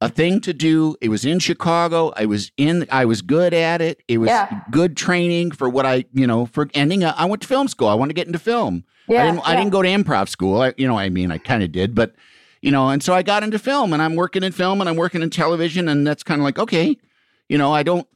[0.00, 0.96] a thing to do.
[1.00, 2.12] It was in Chicago.
[2.16, 2.86] I was in.
[2.90, 4.02] I was good at it.
[4.08, 4.60] It was Yeah.
[4.70, 7.02] good training for what I, you know, for ending.
[7.04, 7.88] up- I went to film school.
[7.88, 8.84] I wanted to get into film.
[9.08, 9.48] Yeah, I didn't.
[9.48, 10.60] I didn't go to improv school.
[10.60, 12.14] I, you know, I mean, I kind of did, but
[12.60, 14.96] you know, and so I got into film, and I'm working in film, and I'm
[14.96, 16.96] working in television, and that's kind of like okay,
[17.48, 18.06] you know, I don't.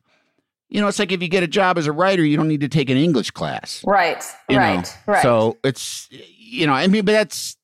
[0.68, 2.60] You know, it's like if you get a job as a writer, you don't need
[2.60, 3.82] to take an English class.
[3.84, 5.12] Right, right, know?
[5.12, 5.22] right.
[5.22, 6.08] So it's,
[6.38, 7.56] you know, I mean, but that's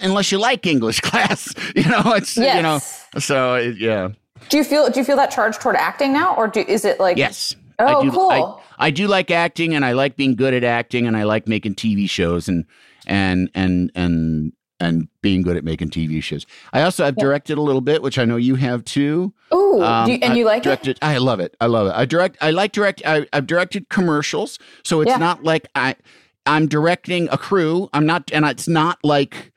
[0.00, 2.78] unless you like English class, you know, it's, you know,
[3.18, 4.08] so it, yeah.
[4.48, 7.00] do you feel do you feel that charge toward acting now, or do is it
[7.00, 7.54] like Yes.
[7.78, 8.30] Oh, I do, cool.
[8.78, 11.46] I, I do like acting and I like being good at acting and I like
[11.46, 12.64] making TV shows and
[13.06, 16.46] and and and and being good at making TV shows.
[16.72, 19.32] I also have directed a little bit, which I know you have too.
[19.54, 20.98] Ooh, Um, do you, and you like it?
[21.02, 21.54] I love it.
[21.60, 21.92] I love it.
[21.94, 22.36] I direct.
[22.40, 23.02] I like direct.
[23.06, 25.16] I, I've directed commercials, so it's Yeah.
[25.18, 25.96] not like I.
[26.46, 27.88] I'm directing a crew.
[27.92, 29.52] I'm not, and it's not like.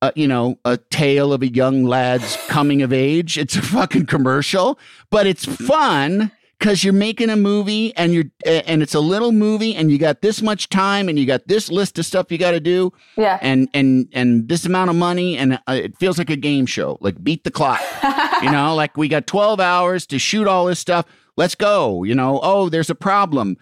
[0.00, 3.36] Uh, you know, a tale of a young lad's coming of age.
[3.36, 4.78] It's a fucking commercial,
[5.10, 9.74] but it's fun because you're making a movie and you're and it's a little movie
[9.74, 12.50] and you got this much time and you got this list of stuff you got
[12.52, 13.38] to do Yeah.
[13.42, 16.98] and and and this amount of money and uh, it feels like a game show
[17.00, 17.80] like beat the clock
[18.42, 21.06] you know like we got 12 hours to shoot all this stuff
[21.36, 23.56] let's go you know oh there's a problem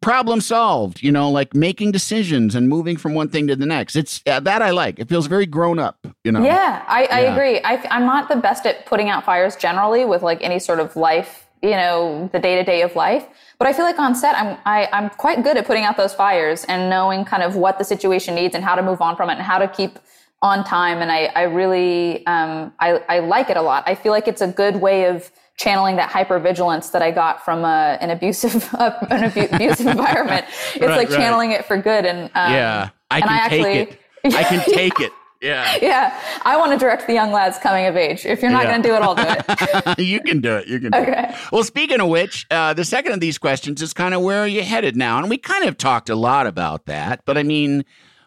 [0.00, 3.96] problem solved you know like making decisions and moving from one thing to the next
[3.96, 7.20] it's uh, that i like it feels very grown up you know Yeah, I, I
[7.22, 7.32] Yeah.
[7.32, 7.60] agree.
[7.64, 10.94] I, I'm not the best at putting out fires generally with like any sort of
[10.94, 13.24] life, you know, the day to day of life.
[13.58, 16.12] But I feel like on set, I'm I, I'm quite good at putting out those
[16.12, 19.30] fires and knowing kind of what the situation needs and how to move on from
[19.30, 19.98] it and how to keep
[20.44, 20.98] on time.
[21.02, 23.82] And I, I really um, I, I like it a lot.
[23.86, 27.64] I feel like it's a good way of channeling that hypervigilance that I got from
[27.64, 30.44] uh, an abusive an abu- abusive environment.
[30.74, 31.16] It's Right, like right.
[31.18, 32.04] channeling it for good.
[32.04, 35.12] And um, yeah i and can I take actually- it i can take it
[35.42, 38.24] yeah yeah, I want to direct the young lads coming of age.
[38.24, 38.70] If you're not Yeah.
[38.70, 39.98] going to do it, I'll do it.
[39.98, 40.66] you can do it.
[40.68, 41.26] You can do Okay.
[41.28, 41.52] it.
[41.52, 44.46] Well, speaking of which, uh, the second of these questions is kind of where are
[44.48, 45.18] you headed now?
[45.18, 47.84] And we kind of talked a lot about that, but I mean,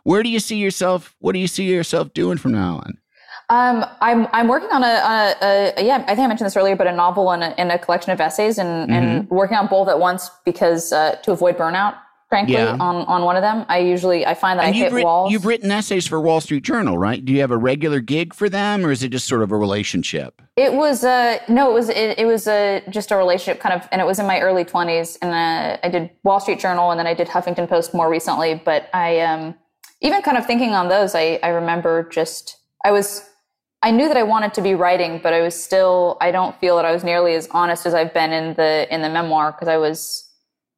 [0.09, 1.15] where do you see yourself?
[1.19, 2.97] What do you see yourself doing from now on?
[3.49, 6.57] Um, I'm I'm working on a, on a, a yeah I think I mentioned this
[6.57, 9.67] earlier, but a novel and a, and a collection of essays, and, and working on
[9.67, 11.95] both at once because uh, to avoid burnout.
[12.29, 12.75] Frankly, Yeah.
[12.88, 15.31] on on one of them, I usually I find that And I hit writ- walls.
[15.31, 17.23] you've written essays for Wall Street Journal, right?
[17.23, 19.57] Do you have a regular gig for them, or is it just sort of a
[19.57, 20.41] relationship?
[20.57, 23.88] It was uh no, it was it, it was uh, just a relationship kind of,
[23.93, 26.99] and it was in my early twenties, and uh, I did Wall Street Journal, and
[26.99, 28.55] then I did Huffington Post more recently.
[28.69, 29.55] But I um
[30.02, 33.28] even kind of thinking on those, I I remember just I was
[33.84, 36.76] I knew that I wanted to be writing, but I was still I don't feel
[36.78, 39.68] that I was nearly as honest as I've been in the in the memoir because
[39.68, 40.24] I was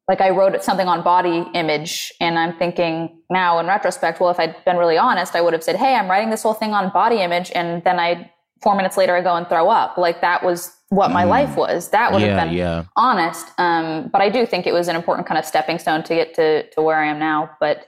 [0.08, 4.40] like I wrote something on body image and I'm thinking now in retrospect, well, if
[4.40, 6.90] I'd been really honest, I would have said, Hey, I'm writing this whole thing on
[6.90, 7.52] body image.
[7.54, 8.28] And then I,
[8.60, 9.96] four minutes later, I go and throw up.
[9.98, 11.90] Like that was what my life was.
[11.90, 12.26] That would Mm.
[12.26, 12.82] Yeah, have been yeah.
[12.96, 13.46] honest.
[13.58, 16.34] Um, but I do think it was an important kind of stepping stone to get
[16.34, 17.50] to, to where I am now.
[17.60, 17.86] But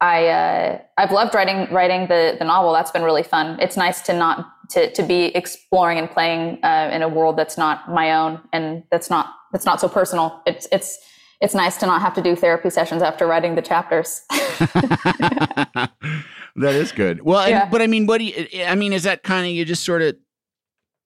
[0.00, 2.72] I, uh, I've loved writing, writing the, the novel.
[2.72, 3.58] That's been really fun.
[3.60, 7.58] It's nice to not, to, to be exploring and playing, uh, in a world that's
[7.58, 10.40] not my own and that's not, that's not so personal.
[10.46, 10.98] It's, it's,
[11.40, 14.22] it's nice to not have to do therapy sessions after writing the chapters.
[14.28, 15.90] that
[16.56, 17.22] is good.
[17.22, 17.68] Well, Yeah.
[17.70, 18.64] but I mean, what do you?
[18.64, 20.16] I mean, is that kind of you just sort of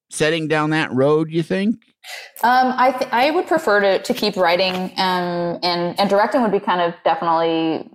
[0.09, 1.29] setting down that road?
[1.31, 1.75] You think?
[2.43, 6.51] Um, I th- I would prefer to, to keep writing, um, and and directing would
[6.51, 7.89] be kind of definitely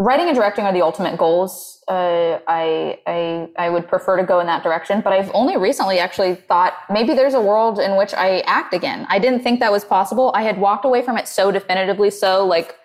[0.00, 1.82] writing and directing are the ultimate goals.
[1.86, 5.98] Uh, I I I would prefer to go in that direction, but I've only recently
[5.98, 9.06] actually thought maybe there's a world in which I act again.
[9.10, 10.32] I didn't think that was possible.
[10.34, 12.76] I had walked away from it so definitively, so like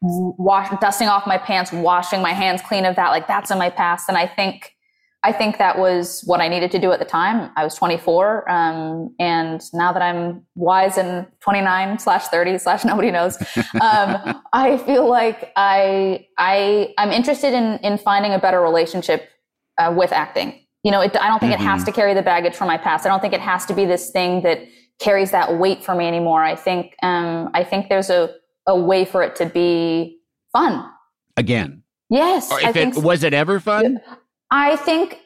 [0.00, 3.10] wash, dusting off my pants, washing my hands clean of that.
[3.10, 4.08] Like that's in my past.
[4.08, 4.74] And I think,
[5.24, 7.52] I think that was what I needed to do at the time.
[7.56, 8.50] I was 24.
[8.50, 13.36] Um, and now that I'm wise and 29 slash 30 slash nobody knows,
[13.80, 19.28] um, I feel like I, I, I'm interested in, in finding a better relationship
[19.78, 20.58] uh, with acting.
[20.82, 21.62] You know, it, I don't think mm-hmm.
[21.62, 23.06] it has to carry the baggage from my past.
[23.06, 24.66] I don't think it has to be this thing that
[24.98, 26.42] carries that weight for me anymore.
[26.42, 28.34] I think, um, I think there's a,
[28.66, 30.18] a way for it to be
[30.52, 30.90] fun.
[31.36, 31.84] Again.
[32.10, 32.50] Yes.
[32.50, 34.00] If it, was it ever fun?
[34.52, 35.18] I think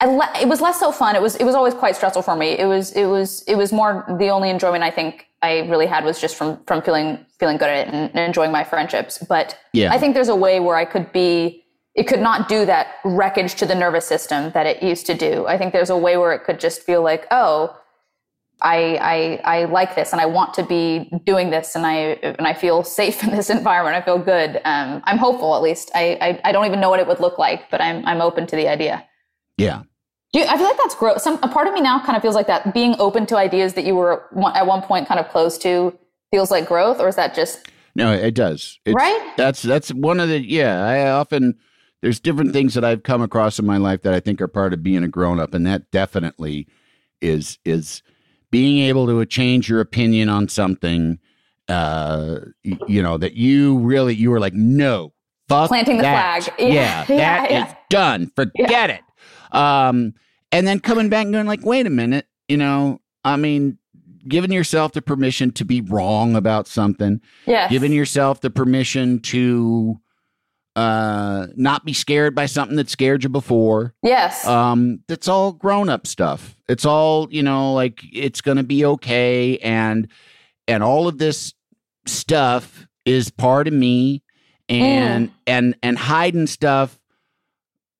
[0.00, 1.14] it was less so fun.
[1.14, 2.58] It was it was always quite stressful for me.
[2.58, 6.04] It was it was it was more the only enjoyment I think I really had
[6.04, 9.18] was just from from feeling feeling good at it and, and enjoying my friendships.
[9.28, 9.92] But yeah.
[9.92, 13.54] I think there's a way where I could be it could not do that wreckage
[13.56, 15.46] to the nervous system that it used to do.
[15.46, 17.76] I think there's a way where it could just feel like, oh,
[18.62, 22.46] I, I, I like this and I want to be doing this and I, and
[22.46, 23.96] I feel safe in this environment.
[23.96, 24.60] I feel good.
[24.64, 25.90] Um, I'm hopeful at least.
[25.94, 28.46] I, I, I, don't even know what it would look like, but I'm, I'm open
[28.46, 29.04] to the idea.
[29.58, 29.82] Yeah.
[30.32, 31.20] You, I feel like that's growth.
[31.20, 33.74] Some, a part of me now kind of feels like that being open to ideas
[33.74, 35.98] that you were at one point kind of close to
[36.30, 37.68] feels like growth or is that just?
[37.94, 38.78] No, it does.
[38.86, 39.32] It's, right.
[39.36, 41.58] That's, that's one of the, yeah, I often,
[42.00, 44.72] there's different things that I've come across in my life that I think are part
[44.72, 45.52] of being a grown up.
[45.52, 46.66] And that definitely
[47.20, 48.02] is, is,
[48.52, 51.18] being able to change your opinion on something
[51.68, 55.12] uh you know that you really you were like no
[55.48, 56.44] fuck planting the that.
[56.44, 56.54] flag.
[56.60, 57.66] Yeah, yeah, yeah that yeah.
[57.66, 58.30] is done.
[58.36, 59.00] Forget it.
[59.50, 60.14] Um
[60.52, 63.78] and then coming back and going like wait a minute you know i mean
[64.28, 69.98] giving yourself the permission to be wrong about something yeah giving yourself the permission to
[70.74, 75.90] uh not be scared by something that scared you before yes um that's all grown
[75.90, 80.08] up stuff it's all you know like it's gonna be okay and
[80.66, 81.52] and all of this
[82.06, 84.22] stuff is part of me
[84.68, 85.32] and mm.
[85.46, 86.98] and and hiding stuff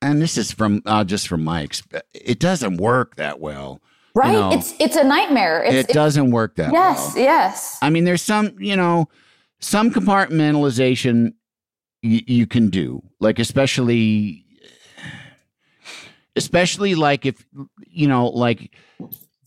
[0.00, 3.80] and this is from uh, just from my exp- it doesn't work that well
[4.14, 4.52] right you know?
[4.52, 6.90] it's it's a nightmare it's, it doesn't work that well.
[6.90, 7.24] yes well.
[7.24, 9.08] yes i mean there's some you know
[9.60, 11.34] some compartmentalization
[12.02, 13.02] y- you can do.
[13.20, 14.44] Like especially
[16.36, 17.44] especially like if
[17.86, 18.74] you know like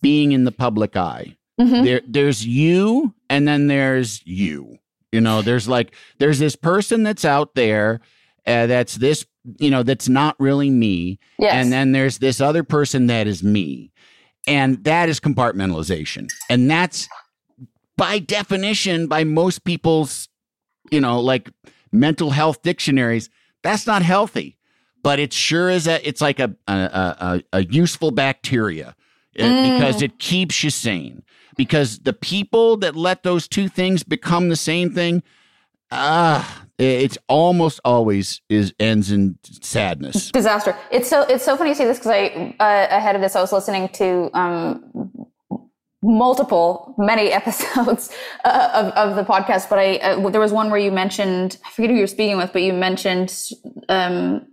[0.02, 1.36] being in the public eye.
[1.60, 1.86] Mm-hmm.
[1.86, 4.78] there there's you and then there's you.
[5.12, 8.02] You know there's like there's this person that's out there
[8.46, 9.26] uh, that's this
[9.60, 11.18] you know that's not really me.
[11.40, 11.54] Yes.
[11.54, 13.92] and then there's this other person that is me.
[14.48, 16.28] And that is compartmentalization.
[16.50, 17.08] And that's
[17.98, 20.28] by definition by most people's
[20.92, 21.50] you know like
[21.96, 23.30] mental health dictionaries,
[23.64, 24.58] that's not healthy.
[25.04, 28.96] But it sure is a it's like a a, a, a useful bacteria
[29.40, 29.78] uh, mm.
[29.78, 31.24] because it keeps you sane.
[31.56, 35.24] Because the people that let those two things become the same thing,
[35.92, 40.76] ah, uh, it's almost always is ends in sadness, disaster.
[40.92, 43.42] It's so it's so funny to see this because I uh, ahead of this I
[43.42, 45.28] was listening to um,
[46.06, 48.12] multiple, many episodes
[48.44, 51.72] uh, of, of the podcast, but I, uh, there was one where you mentioned, I
[51.72, 53.38] forget who you're speaking with, but you mentioned,
[53.90, 54.48] um,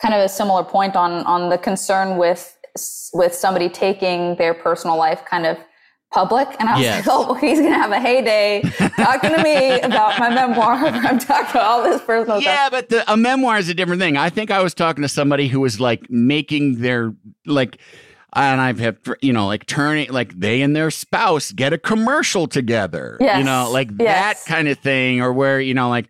[0.00, 2.56] kind of a similar point on, on the concern with,
[3.12, 5.58] with somebody taking their personal life kind of
[6.12, 6.48] public.
[6.58, 7.06] And I was yes.
[7.06, 8.62] like, oh, well, he's going to have a heyday
[8.96, 10.74] talking to me about my memoir.
[10.76, 12.70] I'm talking about all this personal stuff, yeah, stuff.
[12.70, 14.16] but the, a memoir is a different thing.
[14.16, 17.78] I think I was talking to somebody who was like making their, like,
[18.34, 22.46] and I've had you know like turning like they and their spouse get a commercial
[22.46, 23.38] together, yes.
[23.38, 24.44] you know, like yes.
[24.44, 26.08] that kind of thing, or where you know like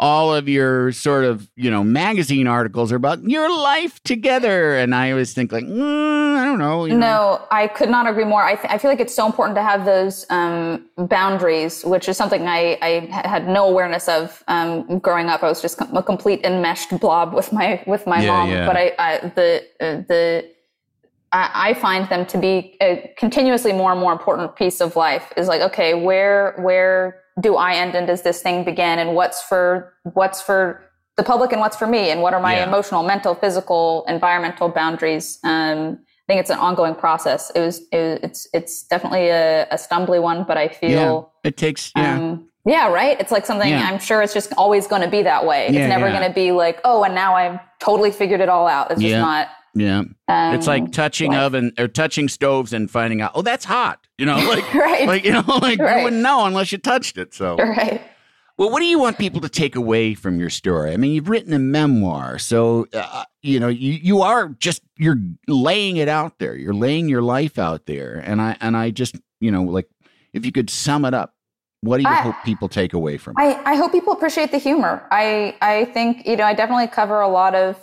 [0.00, 4.94] all of your sort of you know magazine articles are about your life together, and
[4.94, 6.86] I always think like mm, I don't know.
[6.86, 7.46] no, know.
[7.50, 8.42] I could not agree more.
[8.42, 12.16] I th- I feel like it's so important to have those um, boundaries, which is
[12.16, 15.42] something I I had no awareness of um, growing up.
[15.42, 18.66] I was just a complete enmeshed blob with my with my yeah, mom, yeah.
[18.66, 20.50] but I, I the uh, the
[21.32, 25.46] I, find them to be a continuously more and more important piece of life is
[25.48, 28.98] like, okay, where, where do I end and does this thing begin?
[28.98, 30.82] And what's for, what's for
[31.16, 32.10] the public and what's for me?
[32.10, 32.66] And what are my yeah.
[32.66, 35.38] emotional, mental, physical, environmental boundaries?
[35.44, 37.50] Um, I think it's an ongoing process.
[37.54, 41.56] It was, it, it's, it's definitely a, a stumbly one, but I feel yeah, it
[41.56, 42.16] takes, yeah.
[42.16, 43.18] Um, yeah, right.
[43.18, 43.88] It's like something yeah.
[43.88, 45.68] I'm sure it's just always going to be that way.
[45.68, 48.90] It's never going to be like, oh, and now I've totally figured it all out.
[48.90, 49.98] It's just not yeah.
[50.00, 54.06] Um, it's like touching oven or touching stoves and finding out, oh, that's hot.
[54.18, 55.06] You know, like, right.
[55.06, 55.98] like you know, like right.
[55.98, 57.34] you wouldn't know unless you touched it.
[57.34, 58.02] So, right.
[58.58, 60.92] Well, what do you want people to take away from your story?
[60.92, 65.16] I mean, you've written a memoir, so uh, you know you you are just you're
[65.48, 66.54] laying it out there.
[66.54, 69.88] You're laying your life out there, and I and I just you know like
[70.34, 71.34] if you could sum it up,
[71.80, 73.42] What do you I- hope people take away from it?
[73.42, 75.06] I, I hope people appreciate the humor.
[75.10, 77.78] I I think you know I definitely cover a lot of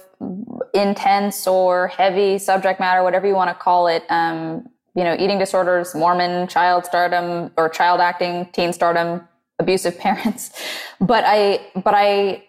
[0.74, 4.04] intense or heavy subject matter, whatever you want to call it.
[4.10, 9.28] Um, you know, eating disorders, Mormon, child stardom, or child acting, teen stardom,
[9.60, 10.52] abusive parents.
[11.00, 12.44] But I but I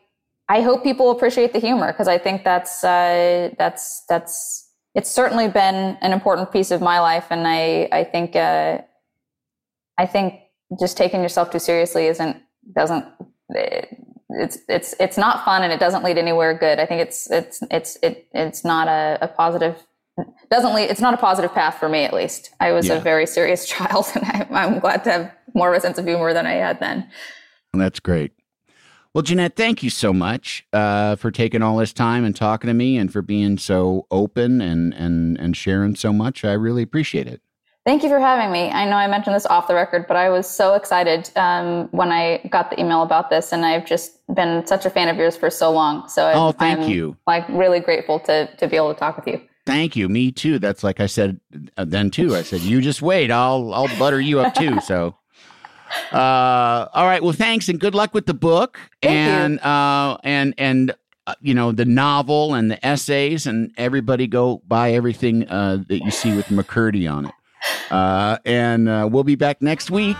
[0.48, 5.48] I hope people appreciate the humor because I think that's uh, that's that's it's certainly
[5.48, 8.78] been an important piece of my life, and I I think uh,
[9.98, 10.40] I think
[10.80, 12.36] just taking yourself too seriously isn't
[12.74, 13.04] doesn't
[14.30, 16.78] it's it's it's not fun and it doesn't lead anywhere good.
[16.78, 19.76] I think it's it's it's it, it's not a, a positive
[20.50, 22.50] doesn't lead it's not a positive path for me at least.
[22.60, 22.94] I was Yeah.
[22.94, 26.04] a very serious child and I, I'm glad to have more of a sense of
[26.04, 27.08] humor than I had then.
[27.72, 28.32] That's great.
[29.14, 32.74] Well, Jennette, thank you so much uh, for taking all this time and talking to
[32.74, 36.44] me, and for being so open and and and sharing so much.
[36.44, 37.40] I really appreciate it.
[37.88, 38.70] Thank you for having me.
[38.70, 42.12] I know I mentioned this off the record, but I was so excited um, when
[42.12, 45.38] I got the email about this, and I've just been such a fan of yours
[45.38, 46.06] for so long.
[46.06, 47.16] So I'm, Oh, thank I'm, you.
[47.26, 49.40] Like really grateful to to be able to talk with you.
[49.64, 50.10] Thank you.
[50.10, 50.58] Me too.
[50.58, 51.40] That's like I said
[51.78, 52.36] uh, then too.
[52.36, 53.30] I said you just wait.
[53.30, 54.80] I'll I'll butter you up too.
[54.82, 55.16] So.
[56.12, 57.22] Uh, all right.
[57.22, 60.94] Well, thanks and good luck with the book Thank and uh, and and
[61.26, 66.04] uh, you know the novel and the essays and everybody go buy everything uh, that
[66.04, 67.32] you see with McCurdy on it.
[67.90, 70.16] Uh, and uh, we'll be back next week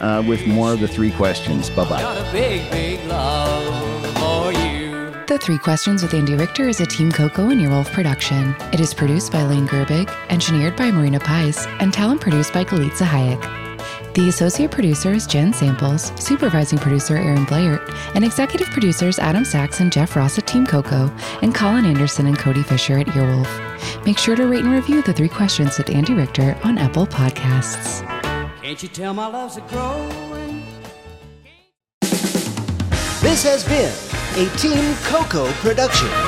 [0.00, 1.70] uh, with more of the three questions.
[1.70, 2.02] Bye bye.
[2.02, 4.78] Got a big, big love for you.
[5.26, 8.54] The Three Questions with Andy Richter is a Team Coco and Earwolf production.
[8.72, 13.04] It is produced by Lane Gerbig, engineered by Marina Paiz, and talent produced by Galitza
[13.04, 13.67] Hayek.
[14.14, 17.80] The associate producer is Jen Samples, supervising producer Aaron Blair,
[18.14, 21.10] and executive producers Adam Sachs and Jeff Ross at Team Coco,
[21.42, 24.04] and Colin Anderson and Cody Fisher at Earwolf.
[24.04, 28.02] Make sure to rate and review The Three Questions with Andy Richter on Apple Podcasts.
[28.62, 30.64] Can't you tell my love's a growing?
[33.20, 33.92] This has been
[34.44, 36.27] a Team Coco production.